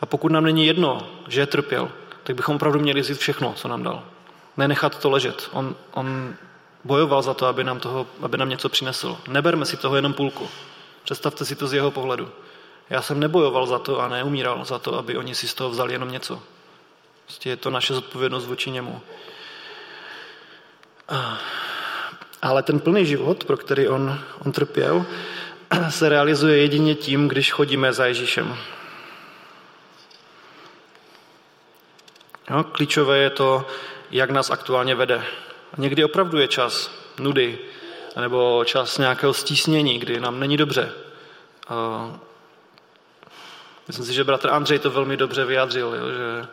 A 0.00 0.06
pokud 0.06 0.32
nám 0.32 0.44
není 0.44 0.66
jedno, 0.66 1.08
že 1.28 1.40
je 1.40 1.46
trpěl, 1.46 1.90
tak 2.22 2.36
bychom 2.36 2.56
opravdu 2.56 2.80
měli 2.80 3.00
vzít 3.00 3.18
všechno, 3.18 3.54
co 3.56 3.68
nám 3.68 3.82
dal. 3.82 4.04
Nenechat 4.56 4.98
to 4.98 5.10
ležet. 5.10 5.48
On, 5.52 5.76
on 5.90 6.34
bojoval 6.84 7.22
za 7.22 7.34
to, 7.34 7.46
aby 7.46 7.64
nám, 7.64 7.80
toho, 7.80 8.06
aby 8.20 8.38
nám 8.38 8.48
něco 8.48 8.68
přinesl. 8.68 9.18
Neberme 9.28 9.66
si 9.66 9.76
toho 9.76 9.96
jenom 9.96 10.12
půlku. 10.12 10.48
Představte 11.04 11.44
si 11.44 11.56
to 11.56 11.66
z 11.66 11.72
jeho 11.72 11.90
pohledu. 11.90 12.30
Já 12.90 13.02
jsem 13.02 13.20
nebojoval 13.20 13.66
za 13.66 13.78
to 13.78 14.00
a 14.00 14.08
neumíral 14.08 14.64
za 14.64 14.78
to, 14.78 14.98
aby 14.98 15.16
oni 15.16 15.34
si 15.34 15.48
z 15.48 15.54
toho 15.54 15.70
vzali 15.70 15.92
jenom 15.92 16.10
něco. 16.10 16.42
Prostě 17.24 17.50
je 17.50 17.56
to 17.56 17.70
naše 17.70 17.94
zodpovědnost 17.94 18.46
vůči 18.46 18.70
němu. 18.70 19.00
Ale 22.42 22.62
ten 22.62 22.80
plný 22.80 23.06
život, 23.06 23.44
pro 23.44 23.56
který 23.56 23.88
on, 23.88 24.20
on 24.44 24.52
trpěl, 24.52 25.06
se 25.90 26.08
realizuje 26.08 26.58
jedině 26.58 26.94
tím, 26.94 27.28
když 27.28 27.52
chodíme 27.52 27.92
za 27.92 28.06
Ježíšem. 28.06 28.56
No, 32.50 32.64
klíčové 32.64 33.18
je 33.18 33.30
to, 33.30 33.66
jak 34.10 34.30
nás 34.30 34.50
aktuálně 34.50 34.94
vede. 34.94 35.24
Někdy 35.76 36.04
opravdu 36.04 36.38
je 36.38 36.48
čas 36.48 36.90
nudy, 37.18 37.58
nebo 38.20 38.64
čas 38.64 38.98
nějakého 38.98 39.34
stísnění, 39.34 39.98
kdy 39.98 40.20
nám 40.20 40.40
není 40.40 40.56
dobře. 40.56 40.92
Myslím 43.86 44.06
si, 44.06 44.12
že 44.12 44.24
bratr 44.24 44.50
Andřej 44.50 44.78
to 44.78 44.90
velmi 44.90 45.16
dobře 45.16 45.44
vyjádřil, 45.44 45.94
že 45.96 46.48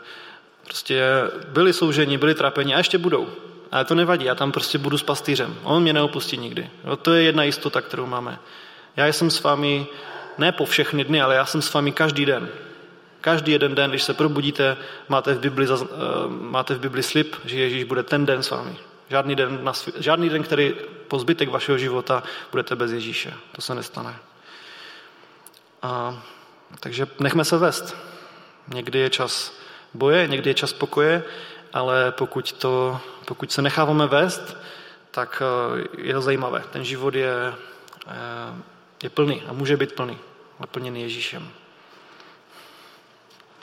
prostě 0.66 1.04
byli 1.48 1.74
soužení, 1.74 2.18
byli 2.18 2.36
trápení 2.36 2.76
a 2.76 2.78
ještě 2.78 2.98
budou. 2.98 3.30
Ale 3.72 3.86
to 3.86 3.96
nevadí, 3.96 4.26
já 4.26 4.36
tam 4.36 4.52
prostě 4.52 4.78
budu 4.78 4.98
s 4.98 5.04
pastýřem. 5.04 5.56
On 5.64 5.82
mě 5.82 5.94
neopustí 5.94 6.38
nikdy. 6.38 6.70
To 7.02 7.14
je 7.14 7.24
jedna 7.24 7.44
jistota, 7.44 7.82
kterou 7.82 8.06
máme. 8.06 8.40
Já 8.96 9.08
jsem 9.08 9.32
s 9.32 9.44
vámi 9.44 9.88
ne 10.38 10.52
po 10.52 10.66
všechny 10.66 11.04
dny, 11.04 11.22
ale 11.22 11.36
já 11.36 11.46
jsem 11.46 11.62
s 11.62 11.74
vámi 11.74 11.92
každý 11.92 12.26
den. 12.26 12.50
Každý 13.22 13.52
jeden 13.52 13.76
den, 13.76 13.90
když 13.90 14.04
se 14.04 14.14
probudíte, 14.14 14.78
máte 15.10 15.34
v 15.34 15.40
Bibli, 15.40 15.68
uh, 15.68 15.88
máte 16.30 16.74
v 16.74 16.80
Bibli 16.80 17.04
slib, 17.04 17.36
že 17.46 17.60
Ježíš 17.60 17.84
bude 17.84 18.04
ten 18.04 18.26
den 18.26 18.44
s 18.44 18.50
vámi. 18.50 18.78
Žádný 19.12 19.36
den, 19.36 19.60
na 19.64 19.72
svě- 19.72 19.94
žádný 20.00 20.30
den, 20.30 20.44
který 20.44 20.76
po 21.08 21.20
zbytek 21.20 21.50
vašeho 21.50 21.78
života 21.78 22.24
budete 22.52 22.76
bez 22.76 22.92
Ježíše. 22.92 23.34
To 23.52 23.62
se 23.62 23.76
nestane. 23.76 24.16
A, 25.82 26.24
takže 26.80 27.08
nechme 27.20 27.46
se 27.46 27.58
vést. 27.58 27.96
Někdy 28.68 29.00
je 29.00 29.10
čas 29.10 29.54
boje, 29.94 30.28
někdy 30.28 30.50
je 30.50 30.54
čas 30.54 30.74
pokoje, 30.74 31.24
ale 31.74 32.12
pokud, 32.12 32.52
to, 32.52 33.00
pokud 33.26 33.52
se 33.52 33.62
necháváme 33.62 34.08
vést, 34.08 34.58
tak 35.12 35.44
eh, 35.44 35.88
je 35.98 36.14
to 36.14 36.22
zajímavé. 36.22 36.64
Ten 36.72 36.84
život 36.84 37.16
je, 37.16 37.54
eh, 38.08 38.64
je 39.04 39.10
plný 39.10 39.44
a 39.48 39.54
může 39.54 39.78
být 39.78 39.92
plný, 39.92 40.18
naplněný 40.60 41.02
Ježíšem. 41.02 41.52